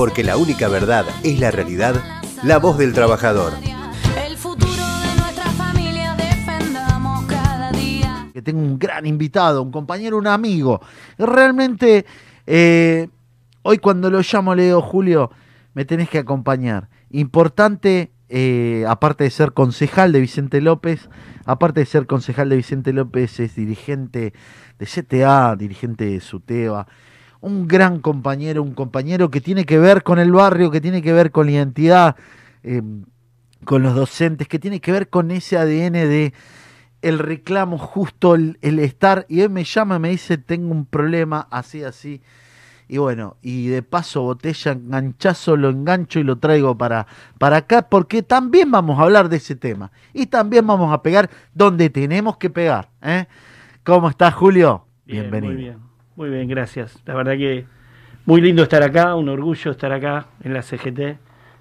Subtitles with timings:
[0.00, 1.94] porque la única verdad es la realidad,
[2.42, 3.52] la voz del trabajador.
[4.26, 8.30] El futuro de nuestra familia defendamos cada día.
[8.32, 10.80] que tengo un gran invitado, un compañero, un amigo.
[11.18, 12.06] Realmente,
[12.46, 13.08] eh,
[13.60, 15.32] hoy cuando lo llamo le digo, Julio,
[15.74, 16.88] me tenés que acompañar.
[17.10, 21.10] Importante, eh, aparte de ser concejal de Vicente López,
[21.44, 24.32] aparte de ser concejal de Vicente López, es dirigente
[24.78, 26.86] de CTA, dirigente de SUTEBA.
[27.40, 31.12] Un gran compañero, un compañero que tiene que ver con el barrio, que tiene que
[31.12, 32.16] ver con la identidad,
[32.62, 32.82] eh,
[33.64, 36.34] con los docentes, que tiene que ver con ese ADN de
[37.02, 40.84] el reclamo justo, el, el estar, y él me llama y me dice, tengo un
[40.84, 42.20] problema, así, así.
[42.90, 47.06] Y bueno, y de paso botella, enganchazo, lo engancho y lo traigo para,
[47.38, 49.92] para acá, porque también vamos a hablar de ese tema.
[50.12, 52.88] Y también vamos a pegar donde tenemos que pegar.
[53.00, 53.26] ¿eh?
[53.84, 54.86] ¿Cómo estás, Julio?
[55.06, 55.52] Bien, Bienvenido.
[55.52, 55.78] Muy bien,
[56.16, 57.00] muy bien, gracias.
[57.06, 57.66] La verdad que
[58.26, 61.18] muy lindo estar acá, un orgullo estar acá en la CGT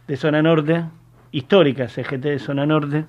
[0.07, 0.85] de Zona Norte,
[1.31, 3.05] histórica CGT de Zona Norte,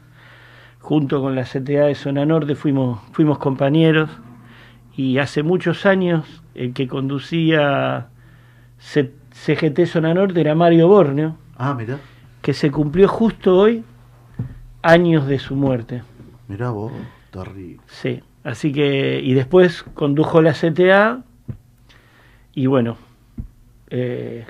[0.78, 4.10] junto con la CTA de Zona Norte fuimos, fuimos compañeros
[4.96, 8.08] y hace muchos años el que conducía
[8.78, 11.98] C- CGT Zona Norte era Mario Borneo, Ah, mirá,
[12.42, 13.84] que se cumplió justo hoy
[14.82, 16.02] años de su muerte.
[16.48, 16.92] mirá vos,
[17.30, 17.78] terrible.
[17.86, 21.22] Sí, así que, y después condujo la CTA
[22.60, 22.98] y bueno,
[23.88, 24.44] eh,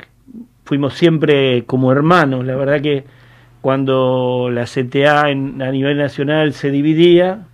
[0.65, 3.05] fuimos siempre como hermanos, la verdad que
[3.61, 7.47] cuando la CTA en- a nivel nacional se dividía,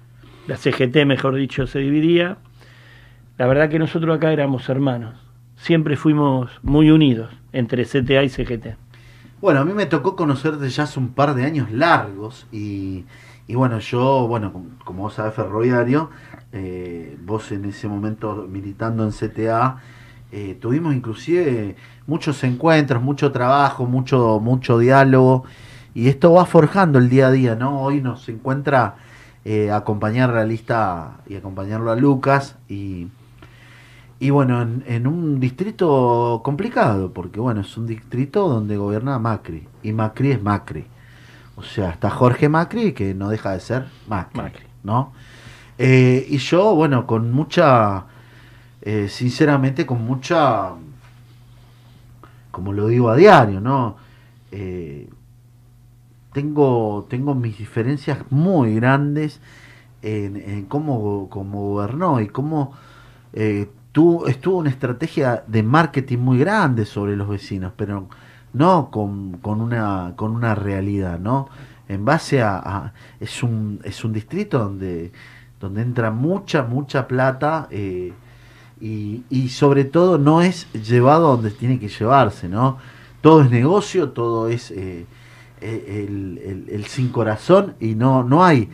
[0.47, 2.39] la CGT mejor dicho se dividía,
[3.37, 5.15] la verdad que nosotros acá éramos hermanos,
[5.57, 8.77] siempre fuimos muy unidos entre CTA y CGT.
[9.43, 13.05] Bueno, a mí me tocó conocerte ya hace un par de años largos y,
[13.47, 16.09] y bueno, yo, bueno, como, vos sabés, ferroviario,
[16.53, 19.83] eh, vos en ese momento militando en CTA,
[20.33, 25.45] eh, tuvimos inclusive muchos encuentros, mucho trabajo, mucho, mucho diálogo
[25.95, 27.81] y esto va forjando el día a día, ¿no?
[27.81, 28.97] Hoy nos encuentra
[29.45, 33.09] eh, acompañar a la lista y acompañarlo a Lucas y...
[34.19, 39.69] Y bueno, en, en un distrito complicado, porque bueno, es un distrito donde gobierna Macri,
[39.83, 40.87] y Macri es Macri.
[41.57, 44.65] O sea, está Jorge Macri, que no deja de ser Macri, Macri.
[44.85, 45.13] ¿no?
[45.79, 48.07] Eh, y yo, bueno, con mucha,
[48.87, 50.75] eh, sinceramente, con mucha,
[52.51, 53.97] como lo digo a diario, ¿no?
[54.53, 55.09] Eh,
[56.33, 59.41] tengo, tengo mis diferencias muy grandes
[60.03, 62.73] en, cómo, cómo gobernó y cómo
[63.33, 68.09] eh, tuvo, estuvo una estrategia de marketing muy grande sobre los vecinos, pero
[68.53, 71.49] no con, con una, con una realidad, ¿no?
[71.89, 75.13] En base a, a- es un, es un distrito donde,
[75.61, 78.13] donde entra mucha, mucha plata eh,
[78.81, 82.79] y, y sobre todo no es llevado a donde tiene que llevarse, ¿no?
[83.21, 85.07] Todo es negocio, todo es eh,
[85.61, 88.69] eh, el, sin corazón y no, no hay,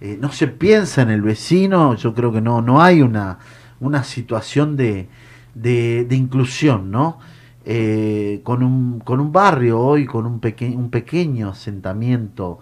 [0.00, 3.38] eh, no se piensa en el vecino, yo creo que no, no hay una,
[3.80, 5.08] una situación de,
[5.54, 7.18] de, de inclusión, ¿no?
[7.64, 12.60] Eh, con, un, con un barrio hoy, con un, peque- un pequeño asentamiento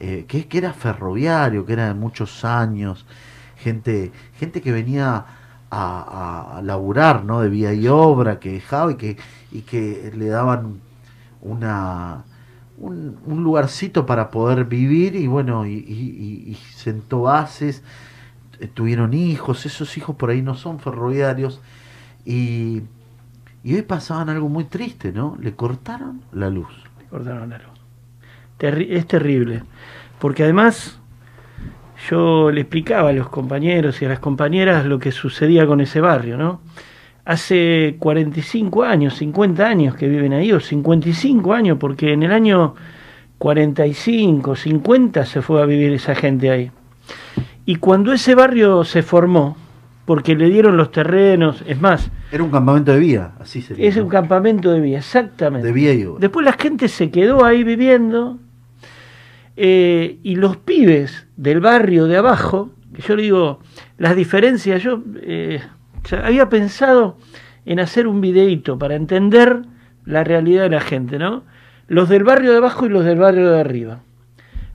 [0.00, 3.04] eh, que, que era ferroviario, que era de muchos años,
[3.58, 5.26] gente, gente que venía
[5.70, 7.40] a, a- laburar, ¿no?
[7.40, 9.16] De vía y obra, que dejaba y que,
[9.52, 10.80] y que le daban
[11.42, 12.24] una,
[12.78, 17.82] un, lugarcito para poder vivir y bueno, y, sentó bases,
[18.60, 21.60] eh, tuvieron hijos, esos hijos por ahí no son ferroviarios
[22.24, 22.82] y,
[23.64, 25.36] y hoy pasaban algo muy triste, ¿no?
[25.40, 26.68] Le cortaron la luz.
[27.10, 27.66] cortaron la luz.
[28.58, 29.64] Es terrible,
[30.18, 30.98] porque además
[32.08, 36.00] yo le explicaba a los compañeros y a las compañeras lo que sucedía con ese
[36.00, 36.60] barrio, ¿no?
[37.24, 42.74] Hace 45 años, 50 años que viven ahí, o 55 años, porque en el año
[43.38, 46.70] 45, 50 se fue a vivir esa gente ahí.
[47.64, 49.56] Y cuando ese barrio se formó,
[50.04, 53.88] porque le dieron los terrenos, es más, Era un campamento de vía, así sería.
[53.88, 54.04] es ¿no?
[54.04, 55.66] un campamento de vía, exactamente.
[55.66, 56.20] de vía y obra.
[56.20, 58.38] Después la gente se quedó ahí viviendo
[59.56, 63.60] eh, y los pibes del barrio de abajo, que yo le digo,
[63.98, 65.60] las diferencias, yo eh,
[66.22, 67.16] había pensado
[67.64, 69.62] en hacer un videíto para entender
[70.04, 71.42] la realidad de la gente, ¿no?
[71.88, 74.00] Los del barrio de abajo y los del barrio de arriba.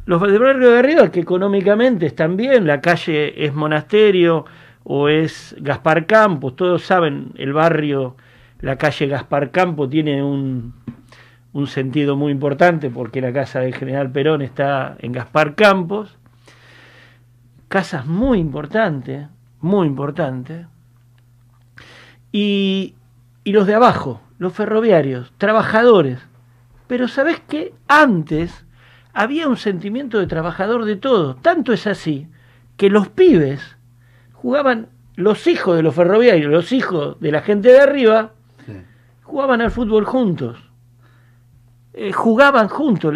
[0.05, 4.45] Los del barrio de arriba que económicamente están bien, la calle es Monasterio
[4.83, 8.15] o es Gaspar Campos, todos saben, el barrio,
[8.59, 10.73] la calle Gaspar Campos tiene un,
[11.53, 16.17] un sentido muy importante porque la casa del general Perón está en Gaspar Campos.
[17.67, 19.27] Casas muy importantes,
[19.59, 20.67] muy importantes.
[22.31, 22.95] Y,
[23.43, 26.19] y los de abajo, los ferroviarios, trabajadores.
[26.87, 27.73] Pero ¿sabés qué?
[27.87, 28.65] Antes
[29.13, 31.35] había un sentimiento de trabajador de todo.
[31.35, 32.27] Tanto es así
[32.77, 33.77] que los pibes
[34.33, 38.31] jugaban, los hijos de los ferroviarios, los hijos de la gente de arriba,
[38.65, 38.73] Sí.
[39.23, 40.70] jugaban al fútbol juntos.
[41.93, 43.13] Eh, jugaban juntos,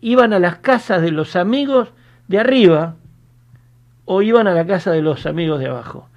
[0.00, 1.92] iban a las casas de los amigos
[2.26, 2.96] de arriba
[4.04, 6.08] o iban a la casa de los amigos de abajo.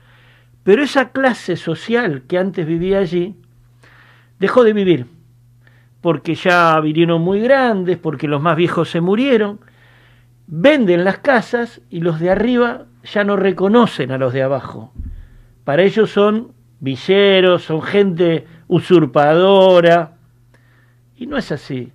[0.63, 3.35] Pero esa clase social que antes vivía allí
[4.39, 5.07] dejó de vivir,
[6.01, 9.59] porque ya vinieron muy grandes, porque los más viejos se murieron,
[10.47, 14.91] venden las casas y los de arriba ya no reconocen a los de abajo.
[15.63, 20.17] Para ellos son villeros, son gente usurpadora.
[21.15, 21.91] Y no es así.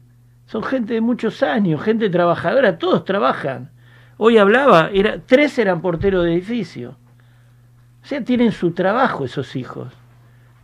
[0.46, 3.70] Son gente de muchos años, gente trabajadora, todos trabajan.
[4.16, 6.96] Hoy hablaba, era, tres eran porteros de edificio.
[8.02, 9.92] O sea, tienen su trabajo esos hijos.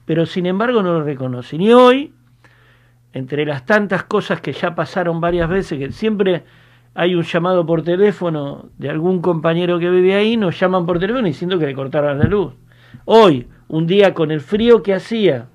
[0.04, 1.60] Pero sin embargo no lo reconocen.
[1.60, 2.14] Y hoy,
[3.12, 6.44] entre las tantas cosas que ya pasaron varias veces, que siempre
[6.94, 11.26] hay un llamado por teléfono de algún compañero que vive ahí, nos llaman por teléfono
[11.26, 12.54] diciendo que le cortaron la luz.
[13.04, 15.48] Hoy, un día con el frío que hacía,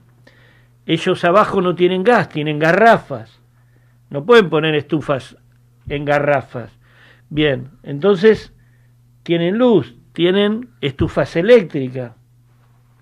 [0.86, 3.40] ellos abajo no tienen gas, tienen garrafas.
[4.09, 5.38] No pueden poner estufas
[5.88, 6.71] en garrafas.
[7.30, 8.54] Bien, entonces
[9.24, 12.13] tienen luz, tienen estufas eléctricas.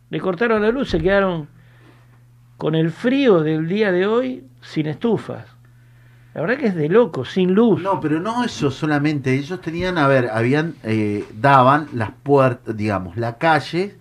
[0.09, 1.47] Le cortaron la luz, se quedaron
[2.57, 5.55] con el frío del día de hoy sin estufas.
[6.33, 7.81] La verdad que es de loco, sin luz.
[7.81, 9.33] No, pero no eso solamente.
[9.33, 13.95] Ellos tenían, a ver, habían, eh, daban las puertas, digamos, la calle,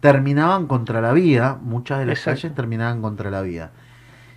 [0.00, 2.42] terminaban contra la vía, muchas de las Exacto.
[2.42, 3.70] calles terminaban contra la vía.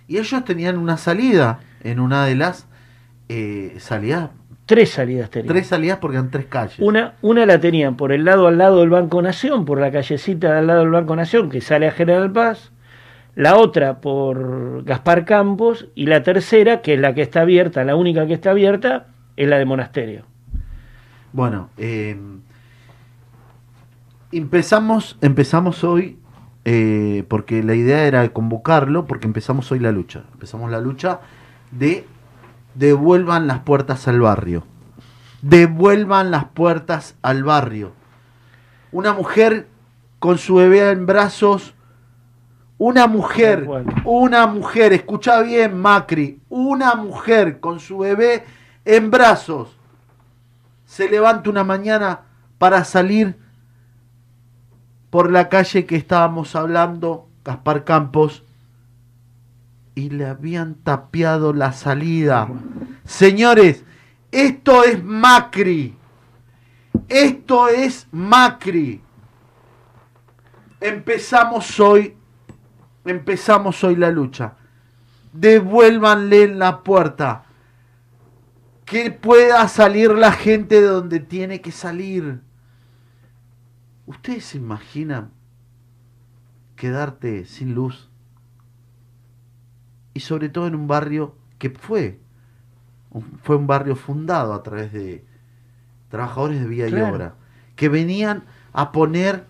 [0.08, 2.66] Y ellos tenían una salida en una de las
[3.28, 4.30] eh, salidas,
[4.66, 5.48] Tres salidas tenían.
[5.54, 6.78] tres salidas porque eran tres calles.
[6.78, 10.52] Una, una la tenían por el lado al lado del Banco Nación, por la callecita
[10.52, 12.72] de al lado del Banco Nación que sale a General Paz,
[13.34, 17.94] la otra por Gaspar Campos y la tercera, que es la que está abierta, la
[17.94, 20.24] única que está abierta, es la de Monasterio.
[21.34, 22.16] Bueno, eh,
[24.32, 26.18] empezamos, empezamos hoy,
[26.64, 30.22] eh, porque la idea era convocarlo, porque empezamos hoy la lucha.
[30.32, 31.20] Empezamos la lucha
[31.70, 32.06] de
[32.74, 34.64] devuelvan las puertas al barrio.
[35.42, 37.92] Devuelvan las puertas al barrio.
[38.92, 39.68] Una mujer
[40.18, 41.74] con su bebé en brazos.
[42.78, 43.68] Una mujer,
[44.04, 48.44] una mujer, escucha bien Macri, una mujer con su bebé
[48.84, 49.78] en brazos
[50.94, 52.20] se levanta una mañana
[52.58, 53.36] para salir
[55.10, 58.44] por la calle que estábamos hablando, Gaspar Campos,
[59.94, 62.48] y le habían tapiado la salida.
[63.04, 63.84] Señores,
[64.32, 65.96] esto es Macri.
[67.08, 69.00] Esto es Macri.
[70.80, 72.16] Empezamos hoy,
[73.04, 74.56] empezamos hoy la lucha.
[75.32, 77.44] Devuélvanle la puerta
[78.84, 82.40] que pueda salir la gente de donde tiene que salir.
[84.06, 85.30] ¿Ustedes se imaginan
[86.76, 88.10] quedarte sin luz?
[90.14, 92.18] Y sobre todo en un barrio que fue,
[93.10, 95.24] un- fue un barrio fundado a través de
[96.08, 97.34] trabajadores de vía y obra,
[97.76, 99.44] que venían a poner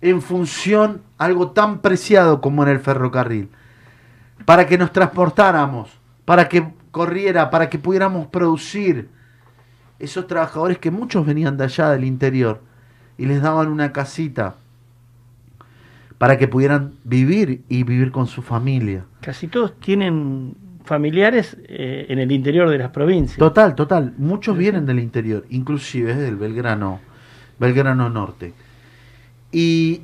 [0.00, 3.48] en función algo tan preciado como en el ferrocarril,
[4.44, 5.90] para que nos transportáramos,
[6.24, 9.08] para que corriera, para que pudiéramos producir.
[9.98, 12.62] Esos trabajadores que muchos venían de allá del interior
[13.16, 14.54] y les daban una casita
[16.18, 19.04] para que pudieran vivir y vivir con su familia.
[19.20, 23.38] Casi todos tienen familiares eh, en el interior de las provincias.
[23.38, 24.14] Total, total.
[24.18, 27.00] Muchos vienen del interior, inclusive del Belgrano,
[27.60, 28.54] Belgrano Norte.
[29.52, 30.02] Y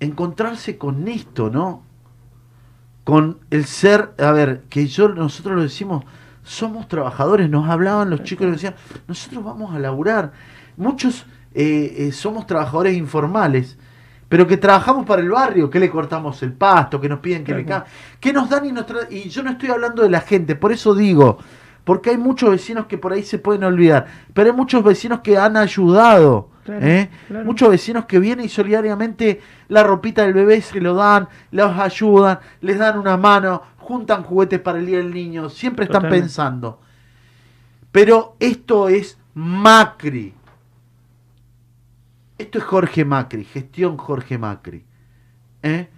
[0.00, 1.82] encontrarse con esto, ¿no?
[3.04, 6.04] Con el ser, a ver, que yo nosotros lo decimos,
[6.42, 8.74] somos trabajadores, nos hablaban los chicos y nos decían,
[9.08, 10.32] nosotros vamos a laburar.
[10.76, 13.78] Muchos eh, eh, somos trabajadores informales,
[14.32, 17.52] pero que trabajamos para el barrio, que le cortamos el pasto, que nos piden que
[17.54, 17.84] le Claro.
[17.84, 20.56] ca- que nos dan y nos tra- y yo no estoy hablando de la gente,
[20.56, 21.36] por eso digo,
[21.84, 25.36] porque hay muchos vecinos que por ahí se pueden olvidar, pero hay muchos vecinos que
[25.36, 27.10] han ayudado, Claro, ¿eh?
[27.28, 27.44] claro.
[27.44, 32.38] muchos vecinos que vienen y solidariamente la ropita del bebé se lo dan, los ayudan,
[32.62, 36.22] les dan una mano, juntan juguetes para el día del niño, siempre están Totalmente.
[36.24, 36.80] pensando.
[37.90, 40.32] Pero esto es Macri.
[42.42, 44.84] Esto es Jorge Macri, gestión Jorge Macri.
[45.62, 45.88] ¿eh?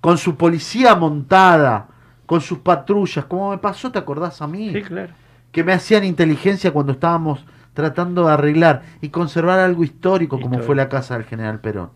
[0.00, 1.88] Con su policía montada,
[2.24, 4.72] con sus patrullas, como me pasó, ¿te acordás a mí?
[4.72, 5.12] Sí, claro.
[5.52, 10.74] Que me hacían inteligencia cuando estábamos tratando de arreglar y conservar algo histórico como fue
[10.74, 11.90] la casa del general Perón.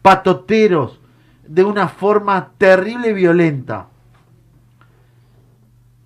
[0.00, 0.98] Patoteros,
[1.46, 3.88] de una forma terrible y violenta.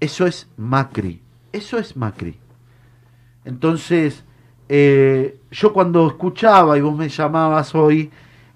[0.00, 1.22] Eso es Macri.
[1.52, 2.40] Eso es Macri.
[3.44, 4.24] Entonces,
[4.68, 8.10] eh, yo cuando escuchaba y vos me llamabas hoy,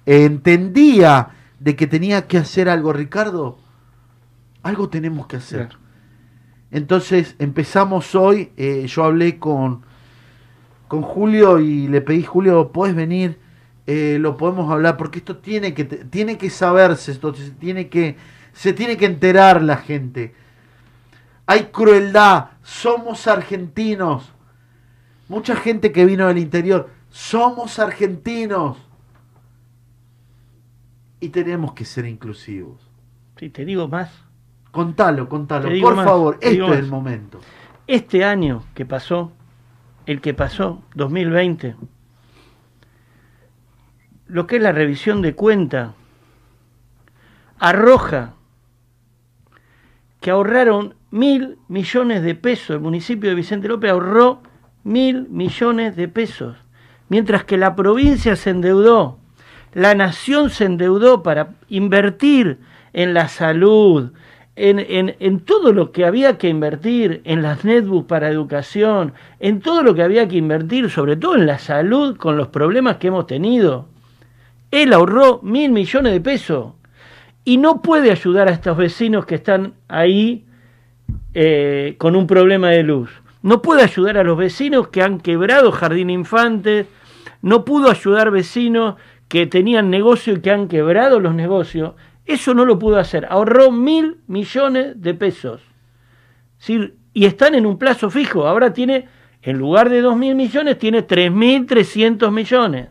[0.04, 3.58] entendía de que tenía que hacer algo, Ricardo.
[4.62, 5.68] Algo tenemos que hacer.
[5.68, 5.82] Claro.
[6.70, 9.82] Entonces empezamos hoy, eh, yo hablé con,
[10.88, 13.38] con Julio y le pedí, Julio, ¿puedes venir?
[13.86, 18.16] Eh, lo podemos hablar porque esto tiene que, tiene que saberse, esto se tiene que,
[18.52, 20.34] se tiene que enterar la gente.
[21.46, 24.31] Hay crueldad, somos argentinos.
[25.32, 28.76] Mucha gente que vino del interior, somos argentinos.
[31.20, 32.86] Y tenemos que ser inclusivos.
[33.38, 34.12] Sí, te digo más.
[34.72, 36.84] Contalo, contalo, por más, favor, te digo esto es más.
[36.84, 37.40] el momento.
[37.86, 39.32] Este año que pasó,
[40.04, 41.76] el que pasó, 2020,
[44.26, 45.94] lo que es la revisión de cuenta,
[47.58, 48.34] arroja
[50.20, 52.76] que ahorraron mil millones de pesos.
[52.76, 54.42] El municipio de Vicente López ahorró
[54.84, 56.56] mil millones de pesos.
[57.08, 59.18] Mientras que la provincia se endeudó,
[59.74, 62.58] la nación se endeudó para invertir
[62.92, 64.12] en la salud,
[64.54, 69.60] en, en- en todo lo que había que invertir, en las netbooks para educación, en
[69.60, 73.08] todo lo que había que invertir, sobre todo en la salud con los problemas que
[73.08, 73.88] hemos tenido.
[74.70, 76.74] Él ahorró mil millones de pesos
[77.44, 80.44] y no puede ayudar a estos vecinos que están ahí
[81.34, 83.10] eh, con un problema de luz.
[83.42, 86.86] No puede ayudar a los vecinos que han quebrado Jardín Infantes,
[87.42, 88.94] no pudo ayudar vecinos
[89.28, 91.94] que tenían negocio y que han quebrado los negocios.
[92.24, 93.26] Eso no lo pudo hacer.
[93.28, 95.60] Ahorró mil millones de pesos.
[96.58, 98.46] Sí, y están en un plazo fijo.
[98.46, 99.08] Ahora tiene,
[99.42, 102.88] en lugar de dos mil millones, tiene tres mil trescientos millones.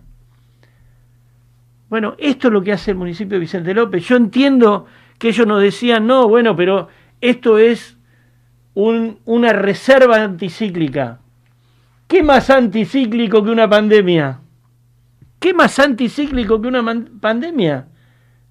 [1.90, 4.06] Bueno, esto es lo que hace el municipio de Vicente López.
[4.08, 4.86] Yo entiendo
[5.18, 6.90] que ellos nos decían, no, bueno, pero
[7.22, 7.98] esto es
[8.74, 11.20] un- una reserva anticíclica.
[12.08, 14.40] ¿Qué más anticíclico que una pandemia?
[15.40, 16.84] ¿Qué más anticíclico que una
[17.20, 17.88] pandemia?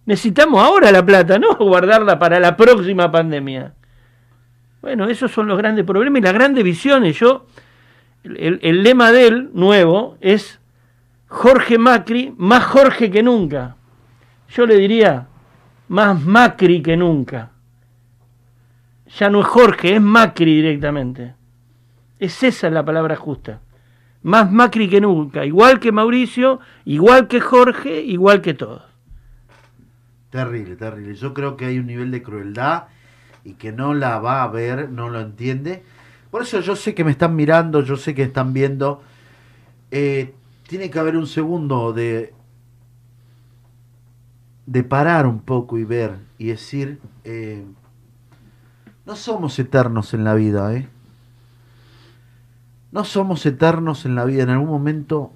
[0.07, 3.75] Necesitamos ahora la plata, no guardarla para la próxima pandemia.
[4.81, 7.19] Bueno, esos son los grandes problemas y las grandes visiones.
[7.19, 7.47] Yo,
[8.25, 10.59] el, el lema de él, nuevo, es
[11.29, 13.77] Jorge Macri, más Jorge que nunca.
[14.49, 15.29] Yo le diría,
[15.89, 17.51] más Macri que nunca.
[19.19, 21.35] Ya no es Jorge, es Macri directamente.
[22.19, 23.61] Es esa la palabra justa.
[24.23, 25.45] Más Macri que nunca.
[25.45, 28.83] Igual que Mauricio, igual que Jorge, igual que todos.
[30.31, 31.15] Terrible, terrible.
[31.15, 32.85] Yo creo que hay un nivel de crueldad
[33.45, 35.83] y que no la va a ver, no lo entiende.
[36.31, 39.03] Por eso yo sé que me están mirando, yo sé que están viendo.
[39.91, 40.35] Eh,
[40.69, 42.33] tiene que haber un segundo de
[44.71, 47.65] de parar un poco y ver y decir, eh,
[49.11, 50.89] no somos eternos en la vida, ¿eh?
[52.93, 54.45] No somos eternos en la vida.
[54.45, 55.33] En algún momento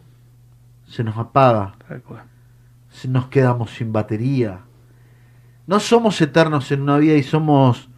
[0.86, 1.74] se nos apaga
[3.08, 4.60] nos quedamos sin batería.
[5.66, 7.88] No somos eternos en una vida y somos...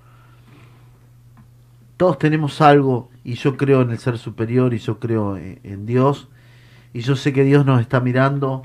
[1.99, 5.85] Todos tenemos algo y yo creo en el ser superior y yo creo en, en
[5.85, 6.31] Dios
[6.95, 8.63] y yo sé que Dios nos está mirando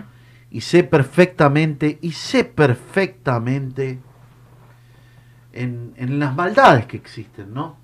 [0.50, 4.00] y sé perfectamente y sé perfectamente
[5.54, 7.78] en, en las maldades que existen, ¿no?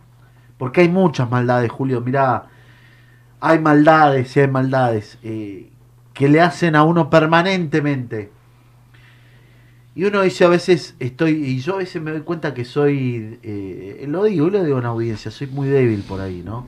[0.58, 2.02] Porque hay muchas maldades, Julio.
[2.02, 2.48] Mirá,
[3.40, 5.70] hay maldades y hay maldades eh,
[6.14, 8.32] que le hacen a uno permanentemente.
[9.94, 13.40] Y uno dice a veces, estoy, y yo a veces me doy cuenta que soy,
[13.42, 16.68] eh, lo digo, lo digo en audiencia, soy muy débil por ahí, ¿no?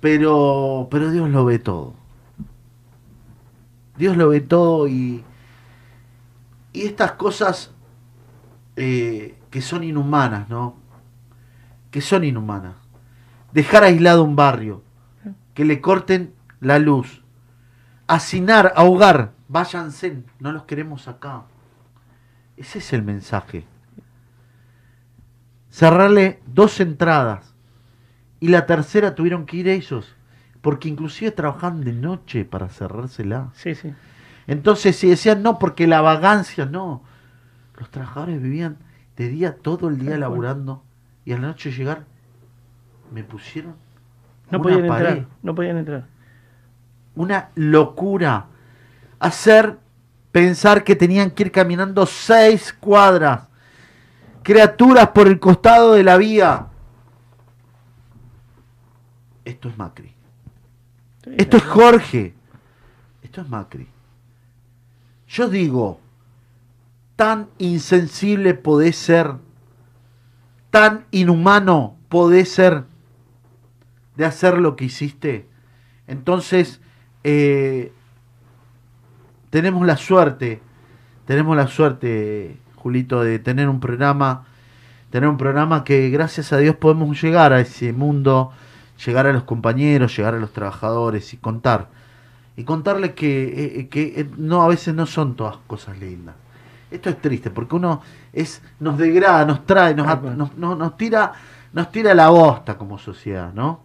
[0.00, 1.94] Pero, pero Dios lo ve todo.
[3.98, 5.22] Dios lo ve todo y,
[6.72, 7.72] y estas cosas
[8.76, 10.76] eh, que son inhumanas, ¿no?
[11.90, 12.76] Que son inhumanas.
[13.52, 14.82] Dejar aislado un barrio,
[15.54, 17.22] que le corten la luz,
[18.06, 21.44] hacinar, ahogar, váyanse, no los queremos acá.
[22.56, 23.64] Ese es el mensaje.
[25.70, 27.54] Cerrarle dos entradas
[28.40, 30.14] y la tercera tuvieron que ir ellos,
[30.60, 33.50] porque inclusive trabajaban de noche para cerrársela.
[33.54, 33.92] Sí, sí.
[34.46, 37.02] Entonces, si decían no, porque la vagancia, no.
[37.76, 38.78] Los trabajadores vivían
[39.16, 40.82] de día todo el día laburando
[41.24, 42.04] y a la noche llegar,
[43.12, 43.74] me pusieron
[44.50, 45.28] No una podían pared, entrar.
[45.42, 46.06] No podían entrar.
[47.14, 48.46] una locura.
[49.18, 49.78] Hacer
[50.32, 53.48] pensar que tenían que ir caminando seis cuadras.
[54.42, 56.66] Criaturas por el costado de la vía.
[59.44, 60.14] Esto es Macri.
[61.24, 62.34] Esto es Jorge.
[63.22, 63.88] Esto es Macri.
[65.28, 66.00] Yo digo,
[67.16, 69.32] tan insensible podés ser,
[70.70, 72.84] tan inhumano podés ser
[74.16, 75.48] de hacer lo que hiciste?
[76.06, 76.80] Entonces,
[77.24, 77.92] eh,
[79.50, 80.60] tenemos la suerte,
[81.24, 84.44] tenemos la suerte, Julito, de tener un programa,
[85.10, 88.52] tener un programa que gracias a Dios podemos llegar a ese mundo,
[89.04, 91.88] llegar a los compañeros, llegar a los trabajadores y contar.
[92.58, 96.34] Y contarles que, eh, que eh, no, a veces no son todas cosas lindas.
[96.90, 98.00] Esto es triste, porque uno
[98.32, 100.38] es, nos degrada, nos trae, nos, Tal cual.
[100.38, 101.32] nos, nos- nos tira,
[101.72, 103.80] nos tira la bosta como sociedad, ¿no?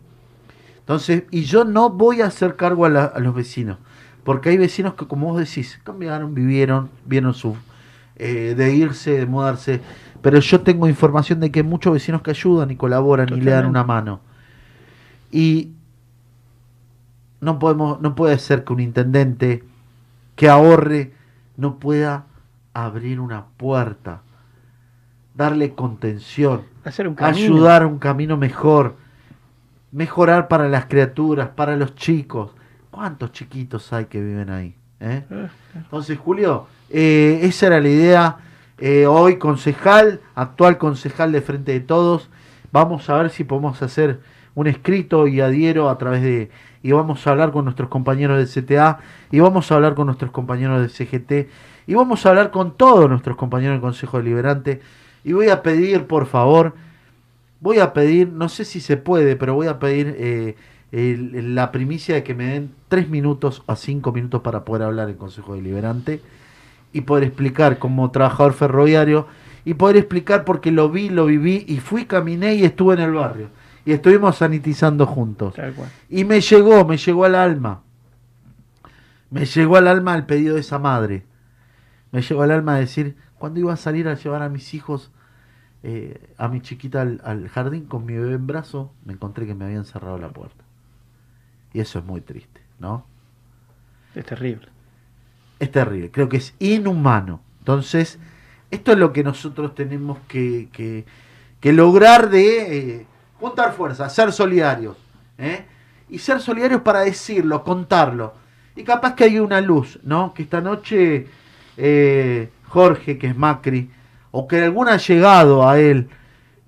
[0.80, 3.78] Entonces, y yo no voy a hacer cargo a, la- a los vecinos,
[4.24, 7.56] porque hay vecinos que, como vos decís, cambiaron, vivieron, vieron su
[8.18, 9.82] eh, de irse, de mudarse,
[10.22, 13.50] pero yo tengo información de que hay muchos vecinos que ayudan y colaboran y le
[13.52, 14.20] dan una mano.
[15.32, 15.72] Y
[17.40, 19.64] no podemos, no puede ser que un intendente
[20.36, 21.14] que ahorre
[21.58, 22.26] no pueda
[22.74, 24.22] abrir una puerta,
[25.36, 28.96] darle contención, Hacer un ayudar a un camino mejor,
[29.92, 32.52] mejorar para las criaturas, para los chicos.
[32.90, 34.76] ¿Cuántos chiquitos hay que viven ahí?
[35.00, 35.24] eh?
[35.30, 38.38] Eh, Entonces, Julio, eh, esa era la idea.
[38.78, 42.30] Eh, hoy concejal, actual concejal de Frente de Todos.
[42.72, 44.22] Vamos a ver si podemos hacer
[44.56, 46.50] un escrito y adhiero a través de...
[46.84, 49.00] Y vamos a hablar con nuestros compañeros del CTA,
[49.30, 51.48] y vamos a hablar con nuestros compañeros del CGT,
[51.92, 54.80] y vamos a hablar con todos nuestros compañeros del Consejo Deliberante.
[55.26, 56.74] Y voy a pedir, por favor,
[57.60, 60.56] voy a pedir, no sé si se puede, pero voy a pedir eh,
[60.94, 65.10] el- la primicia de que me den tres minutos a cinco minutos para poder hablar
[65.10, 66.22] en Consejo Deliberante
[66.94, 69.28] y poder explicar como trabajador ferroviario
[69.66, 73.12] y poder explicar porque lo vi, lo viví y fui, caminé y estuve en el
[73.12, 73.50] barrio
[73.84, 75.56] y estuvimos sanitizando juntos.
[76.10, 77.82] Y me llegó, me llegó al alma.
[79.30, 81.24] Me llegó al alma el pedido de esa madre.
[82.12, 85.12] Me llegó al alma decir, cuando iba a salir a llevar a mis hijos,
[85.84, 89.56] eh, a mi chiquita al, al jardín con mi bebé en brazo, me encontré que
[89.56, 90.64] me habían cerrado la puerta.
[91.74, 93.06] Y eso es muy triste, ¿no?
[94.14, 94.68] Es terrible.
[95.60, 97.40] Es terrible, creo que es inhumano.
[97.60, 98.20] Entonces,
[98.72, 101.06] esto es lo que nosotros tenemos que, que-
[101.60, 103.06] que lograr de eh,
[103.40, 104.98] juntar fuerzas, ser solidarios.
[105.38, 105.64] ¿eh?
[106.10, 108.34] Y ser solidarios para decirlo, contarlo.
[108.76, 110.34] Y capaz que hay una luz, ¿no?
[110.34, 111.28] Que esta noche
[111.84, 113.90] eh, Jorge, que es Macri,
[114.30, 116.10] o que alguna ha llegado a él,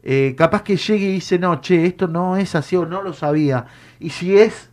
[0.01, 3.13] eh, capaz que llegue y dice, no, che, esto no es así o no lo
[3.13, 3.67] sabía.
[3.99, 4.71] Y si es,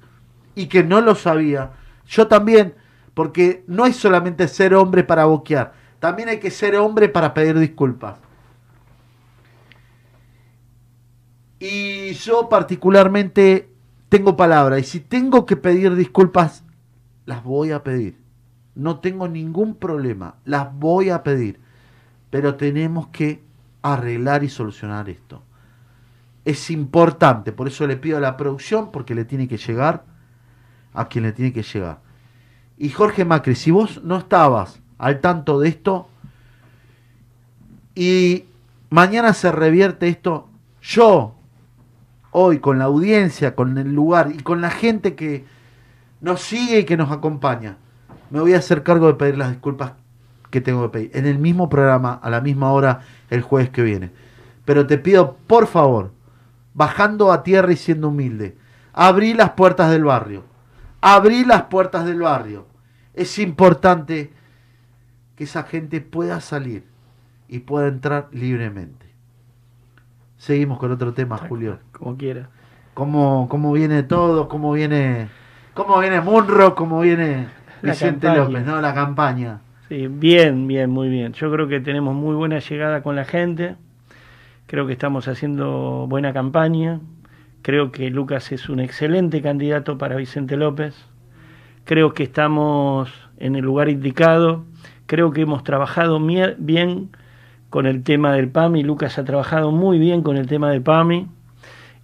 [0.54, 1.72] y que no lo sabía,
[2.06, 2.74] yo también,
[3.12, 7.58] porque no es solamente ser hombre para boquear, también hay que ser hombre para pedir
[7.58, 8.16] disculpas.
[11.58, 13.68] Y yo particularmente
[14.08, 16.64] tengo palabra, y si tengo que pedir disculpas,
[17.26, 18.29] las voy a pedir.
[18.74, 21.60] No tengo ningún problema, las voy a pedir.
[22.30, 23.42] Pero tenemos que
[23.82, 25.42] arreglar y solucionar esto.
[26.44, 30.04] Es importante, por eso le pido a la producción, porque le tiene que llegar
[30.94, 32.00] a quien le tiene que llegar.
[32.78, 36.08] Y Jorge Macri, si vos no estabas al tanto de esto
[37.94, 38.44] y
[38.88, 40.48] mañana se revierte esto,
[40.80, 41.34] yo,
[42.30, 45.44] hoy con la audiencia, con el lugar y con la gente que
[46.20, 47.76] nos sigue y que nos acompaña,
[48.30, 49.92] me voy a hacer cargo de pedir las disculpas
[50.50, 51.10] que tengo que pedir.
[51.14, 54.10] En el mismo programa, a la misma hora, el jueves que viene.
[54.64, 56.12] Pero te pido, por favor,
[56.74, 58.56] bajando a tierra y siendo humilde,
[58.92, 60.44] abrí las puertas del barrio.
[61.00, 62.66] Abrí las puertas del barrio.
[63.14, 64.32] Es importante
[65.36, 66.84] que esa gente pueda salir
[67.48, 69.06] y pueda entrar libremente.
[70.36, 71.78] Seguimos con otro tema, Julio.
[71.92, 72.48] Como quiera.
[72.94, 74.48] ¿Cómo, cómo viene todo?
[74.48, 75.28] ¿Cómo viene,
[75.74, 76.74] cómo viene Munro?
[76.74, 77.48] ¿Cómo viene
[77.82, 78.44] La Vicente campaña.
[78.44, 78.66] López?
[78.66, 78.80] ¿no?
[78.80, 79.60] La campaña.
[79.88, 81.32] Sí, bien, bien, muy bien.
[81.32, 83.76] Yo creo que tenemos muy buena llegada con la gente.
[84.66, 87.00] Creo que estamos haciendo buena campaña.
[87.62, 90.94] Creo que Lucas es un excelente candidato para Vicente López.
[91.84, 94.64] Creo que estamos en el lugar indicado.
[95.06, 97.10] Creo que hemos trabajado bien
[97.68, 98.84] con el tema del PAMI.
[98.84, 101.26] Lucas ha trabajado muy bien con el tema del PAMI.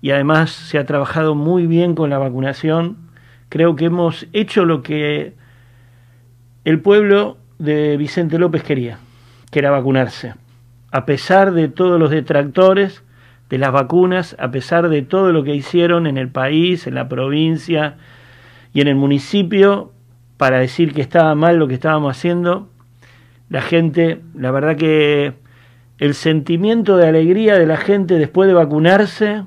[0.03, 2.97] Y además se ha trabajado muy bien con la vacunación.
[3.49, 5.35] Creo que hemos hecho lo que
[6.67, 8.99] el pueblo de Vicente López quería,
[9.53, 10.35] que era vacunarse.
[10.91, 13.05] A pesar de todos los detractores
[13.49, 17.09] de las vacunas, a pesar de todo lo que hicieron en el país, en la
[17.09, 17.99] provincia
[18.75, 19.93] y en el municipio
[20.39, 22.69] para decir que estaba mal lo que estábamos haciendo,
[23.49, 25.35] la gente, la verdad que
[25.99, 29.45] el sentimiento de alegría de la gente después de vacunarse,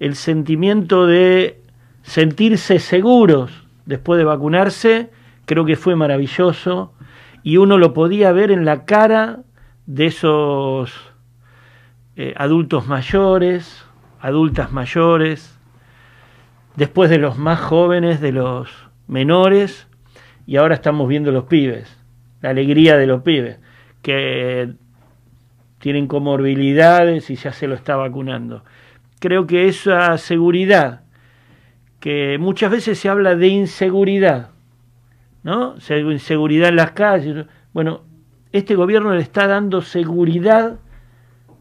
[0.00, 1.60] el sentimiento de
[2.02, 3.52] sentirse seguros
[3.86, 5.10] después de vacunarse,
[5.50, 6.94] creo que fue maravilloso
[7.42, 9.40] y uno lo podía ver en la cara
[9.84, 11.12] de esos
[12.14, 13.84] eh, adultos mayores,
[14.20, 15.58] adultas mayores,
[16.76, 18.70] después de los más jóvenes, de los
[19.08, 19.88] menores,
[20.46, 22.00] y ahora estamos viendo los pibes,
[22.42, 23.58] la alegría de los pibes,
[24.02, 24.74] que
[25.80, 28.62] tienen comorbilidades y ya se lo está vacunando.
[29.18, 31.00] Creo que esa seguridad,
[31.98, 34.50] que muchas veces se habla de inseguridad,
[35.42, 35.78] ¿no?
[35.80, 37.46] Se- Inseguridad en las calles.
[37.72, 38.02] Bueno,
[38.52, 40.78] este gobierno le está dando seguridad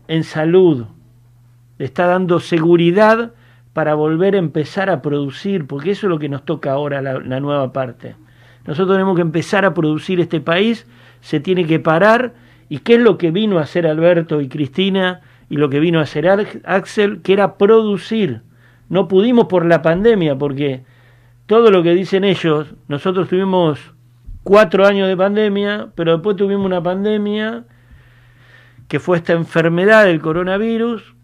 [0.08, 0.86] en salud,
[1.78, 3.34] le está dando seguridad
[3.74, 7.20] para volver a empezar a producir, porque eso es lo que nos toca ahora, la,
[7.20, 8.16] la nueva parte.
[8.66, 10.88] Nosotros tenemos que empezar a producir este país,
[11.22, 12.34] se tiene que parar,
[12.68, 16.00] y qué es lo que vino a hacer Alberto y Cristina, y lo que vino
[16.00, 16.28] a hacer
[16.66, 18.42] Axel, que era producir.
[18.90, 20.84] No pudimos por la pandemia, porque
[21.50, 23.80] todo lo que dicen ellos, nosotros tuvimos
[24.44, 27.64] cuatro años de pandemia, pero después tuvimos una pandemia
[28.88, 31.16] que fue esta enfermedad del coronavirus,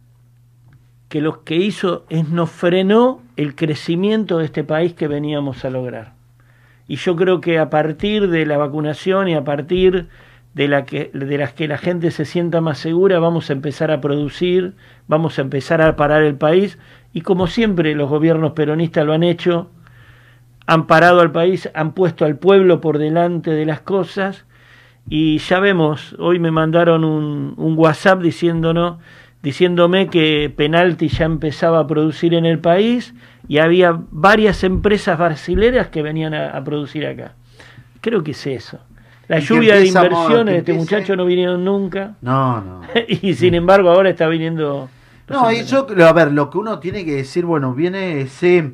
[1.09, 5.69] que lo que hizo es nos frenó el crecimiento de este país que veníamos a
[5.69, 6.13] lograr.
[6.87, 10.07] Y yo creo que a partir de la vacunación y a partir
[10.55, 13.91] de, la que, de las que la gente se sienta más segura, vamos a empezar
[13.91, 14.73] a producir,
[15.07, 16.79] vamos a empezar a parar el país.
[17.13, 19.69] Y como siempre los gobiernos peronistas lo han hecho,
[20.67, 24.45] han parado al país, han puesto al pueblo por delante de las cosas
[25.07, 28.97] y ya vemos, hoy me mandaron un, un WhatsApp diciéndonos,
[29.43, 33.13] diciéndome que Penalti ya empezaba a producir en el país
[33.47, 37.33] y había varias empresas brasileras que venían a, a producir acá.
[38.01, 38.79] Creo que es eso.
[39.27, 42.81] La lluvia de inversiones de este muchacho no vinieron nunca No, no.
[43.07, 44.89] y sin embargo ahora está viniendo...
[45.27, 48.73] No, y yo, a ver, lo que uno tiene que decir, bueno, viene ese,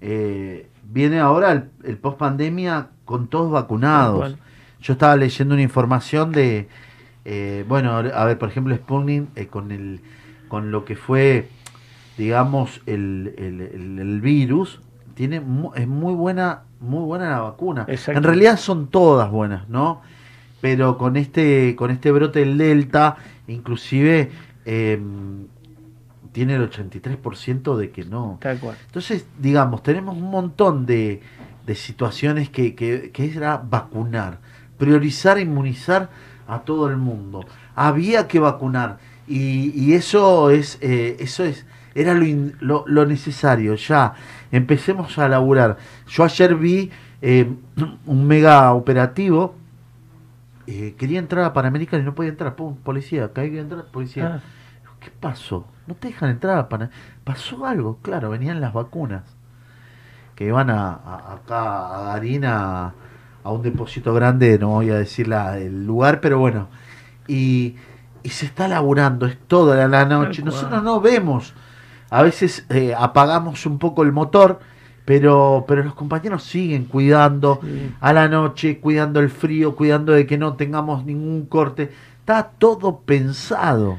[0.00, 4.36] eh, viene ahora el, el post pandemia con todos vacunados.
[4.80, 6.68] Yo estaba leyendo una información de,
[7.24, 10.00] eh, bueno, a ver, por ejemplo, Sputnik eh, con el,
[10.48, 11.48] con lo que fue,
[12.18, 14.80] digamos, el, el, el- el virus,
[15.14, 17.84] tiene, mu- es muy buena, muy buena la vacuna.
[17.88, 18.18] Exacto.
[18.18, 20.00] En realidad son todas buenas, ¿no?
[20.60, 24.30] Pero con este, con este brote del Delta, inclusive
[24.64, 25.00] eh,
[26.32, 28.38] tiene el 83% de que no.
[28.40, 28.76] Tal cual.
[28.86, 31.20] Entonces, digamos, tenemos un montón de,
[31.66, 34.38] de situaciones que, que, que era vacunar,
[34.78, 36.10] priorizar, inmunizar
[36.48, 37.44] a todo el mundo.
[37.74, 41.64] Había que vacunar y, y eso es, eh, eso es,
[41.94, 43.74] era lo, in- lo, lo necesario.
[43.76, 44.14] Ya
[44.50, 45.76] empecemos a laburar.
[46.08, 46.90] Yo ayer vi
[47.20, 47.48] eh,
[48.06, 49.54] un mega operativo.
[50.66, 52.54] eh, quería entrar a Panamericana y no podía entrar.
[52.56, 54.36] Pum, policía, acá hay que entrar, policía.
[54.36, 54.40] Ah,
[55.00, 55.66] ¿Qué pasó?
[55.86, 56.68] No te dejan entrar a
[57.24, 59.22] Pasó algo, claro, venían las vacunas.
[60.34, 62.92] Que iban a, a- acá a Garín a,
[63.44, 66.68] un depósito grande, no voy a decir la- el lugar, pero bueno.
[67.26, 67.76] Y,
[68.22, 70.42] y se está laburando, es toda la, la noche.
[70.42, 71.54] Nosotros no vemos.
[72.10, 74.60] A veces eh, apagamos un poco el motor,
[75.04, 77.94] pero, pero los compañeros siguen cuidando sí.
[78.00, 81.90] a la noche, cuidando el frío, cuidando de que no tengamos ningún corte.
[82.20, 83.98] Está todo pensado,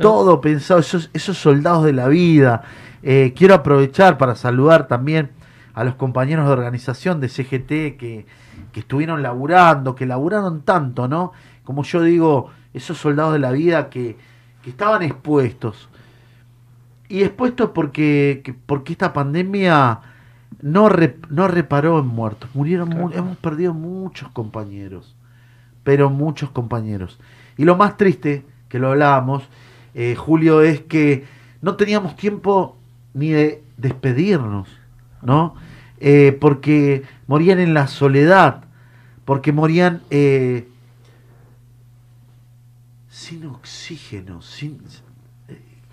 [0.00, 2.62] todo pensado, esos, esos soldados de la vida.
[3.02, 5.30] Eh, quiero aprovechar para saludar también
[5.74, 8.26] a los compañeros de organización de CGT que,
[8.72, 11.32] que estuvieron laburando, que laburaron tanto, ¿no?
[11.64, 14.16] Como yo digo, esos soldados de la vida que,
[14.62, 15.88] que estaban expuestos.
[17.08, 20.00] Y expuestos porque, que- porque esta pandemia
[20.62, 20.88] no,
[21.30, 22.48] no reparó en muertos.
[22.54, 25.14] Murieron, mu- hemos perdido muchos compañeros,
[25.84, 27.18] pero muchos compañeros.
[27.56, 29.42] Y lo más triste, que lo hablábamos,
[29.94, 31.24] eh, Julio, es que
[31.60, 32.76] no teníamos tiempo
[33.14, 34.68] ni de despedirnos,
[35.22, 35.54] ¿no?
[36.00, 38.64] Eh, porque morían en la soledad,
[39.24, 40.66] porque morían eh,
[43.08, 44.80] sin oxígeno, sin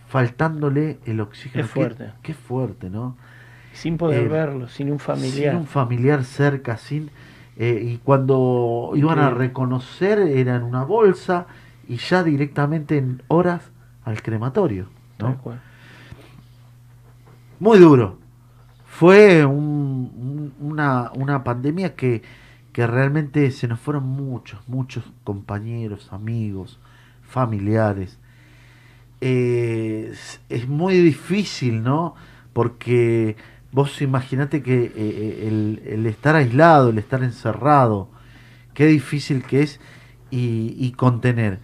[0.07, 1.63] faltándole el oxígeno.
[1.65, 2.11] Es Qué- fuerte.
[2.23, 3.15] Qué, fuerte, ¿no?
[3.73, 5.53] Sin poder Eh, verlo, sin un familiar.
[5.53, 7.11] Sin un familiar cerca, sin
[7.61, 11.45] y cuando iban a reconocer era en una bolsa
[11.89, 13.61] y ya directamente en horas
[14.05, 14.87] al crematorio,
[15.19, 15.29] ¿no?
[17.59, 18.17] Muy duro.
[18.85, 22.21] Fue un- un- una, una pandemia que,
[22.73, 26.79] que realmente se nos fueron muchos, muchos compañeros, amigos,
[27.23, 28.17] familiares.
[29.21, 32.15] Eh, es, es muy difícil, ¿no?
[32.53, 33.35] Porque
[33.71, 38.09] vos imaginate que eh, eh, el, el estar aislado, el estar encerrado,
[38.73, 39.79] qué difícil que es
[40.31, 41.59] y, y contener.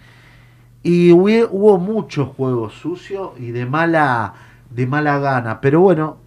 [0.87, 4.33] Y hue- hubo muchos juegos sucios y de mala,
[4.69, 5.59] de mala gana.
[5.59, 6.17] Pero bueno,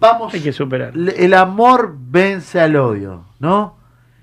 [0.00, 0.32] vamos.
[0.34, 0.92] Hay que superar.
[0.96, 3.76] El amor vence al odio, ¿no?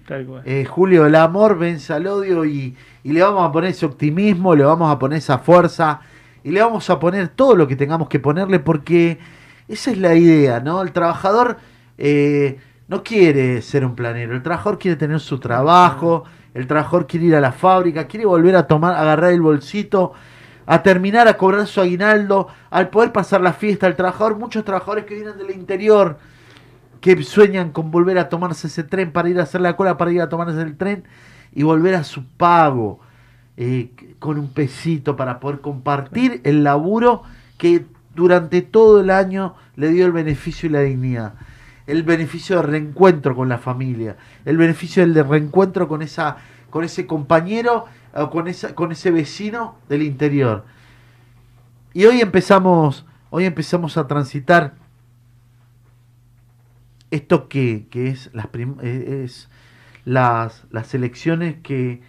[0.08, 0.42] Tal cual.
[0.46, 4.56] Eh, Julio, el amor vence al odio y, y le vamos a poner ese optimismo,
[4.56, 6.02] le vamos a poner esa fuerza
[6.44, 9.20] y le vamos a poner todo lo que tengamos que ponerle porque
[9.68, 10.82] esa es la idea, ¿no?
[10.82, 11.58] El trabajador
[11.98, 12.60] eh,
[12.90, 17.36] no quiere ser un planero, el trabajador quiere tener su trabajo, el trabajador quiere ir
[17.36, 20.14] a la fábrica, quiere volver a tomar, agarrar el bolsito,
[20.66, 25.06] a terminar a cobrar su aguinaldo, al poder pasar la fiesta, el trabajador, muchos trabajadores
[25.06, 26.18] que vienen del interior,
[27.02, 30.12] que sueñan con volver a tomarse ese tren para ir a hacer la cola, para
[30.12, 31.04] ir a tomarse el tren
[31.54, 33.00] y volver a su pago
[33.58, 37.24] eh, con un pesito para poder compartir el laburo
[37.58, 37.86] que
[38.16, 41.34] durante todo el año le dio el beneficio y la dignidad.
[41.86, 46.38] El beneficio de reencuentro con la familia, el beneficio del de reencuentro con esa
[46.70, 50.66] con ese compañero o con esa con ese vecino del interior.
[51.94, 54.76] Y hoy empezamos hoy empezamos a transitar
[57.14, 58.48] esto que, que es, las,
[58.82, 59.50] eh, es
[60.06, 62.02] las, las elecciones que,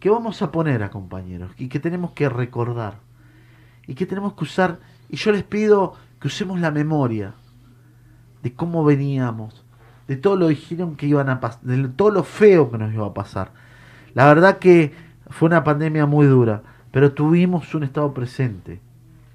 [0.00, 2.98] que vamos a poner a compañeros y que tenemos que recordar
[3.86, 7.34] y que tenemos que usar, y yo les pido que usemos la memoria
[8.42, 9.64] de cómo veníamos,
[10.08, 12.92] de todo lo que dijeron que iban a pasar, de todo lo feo que nos
[12.92, 13.52] iba a pasar.
[14.14, 14.92] La verdad que
[15.30, 18.80] fue una pandemia muy dura, pero tuvimos un estado presente.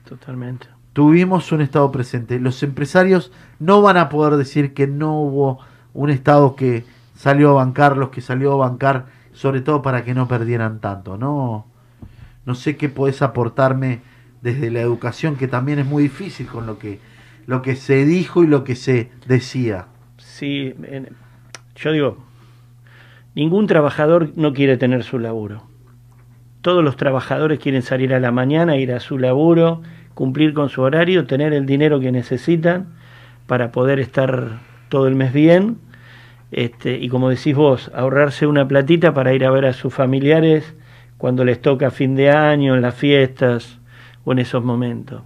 [0.08, 0.68] Totalmente.
[0.98, 2.40] Tuvimos un Estado presente.
[2.40, 5.60] Los empresarios no van a poder decir que no hubo
[5.94, 10.28] un Estado que salió a bancarlos, que salió a bancar, sobre todo para que no
[10.28, 11.16] perdieran tanto.
[11.16, 11.68] No,
[12.48, 14.02] no sé qué podés aportarme
[14.42, 17.00] desde la educación, que también es muy difícil con lo que,
[17.48, 19.88] lo que se dijo y lo que se decía.
[20.18, 20.76] Sí,
[21.76, 22.18] yo digo,
[23.34, 25.64] ningún trabajador no quiere tener su laburo.
[26.62, 29.82] Todos los trabajadores quieren salir a la mañana, ir a su laburo,
[30.14, 32.88] cumplir con su horario, tener el dinero que necesitan
[33.48, 35.78] para poder estar todo el mes bien.
[36.52, 40.76] Este, y como decís vos, ahorrarse una platita para ir a ver a sus familiares
[41.18, 43.80] cuando les toca fin de año, en las fiestas
[44.26, 45.22] o en esos momentos.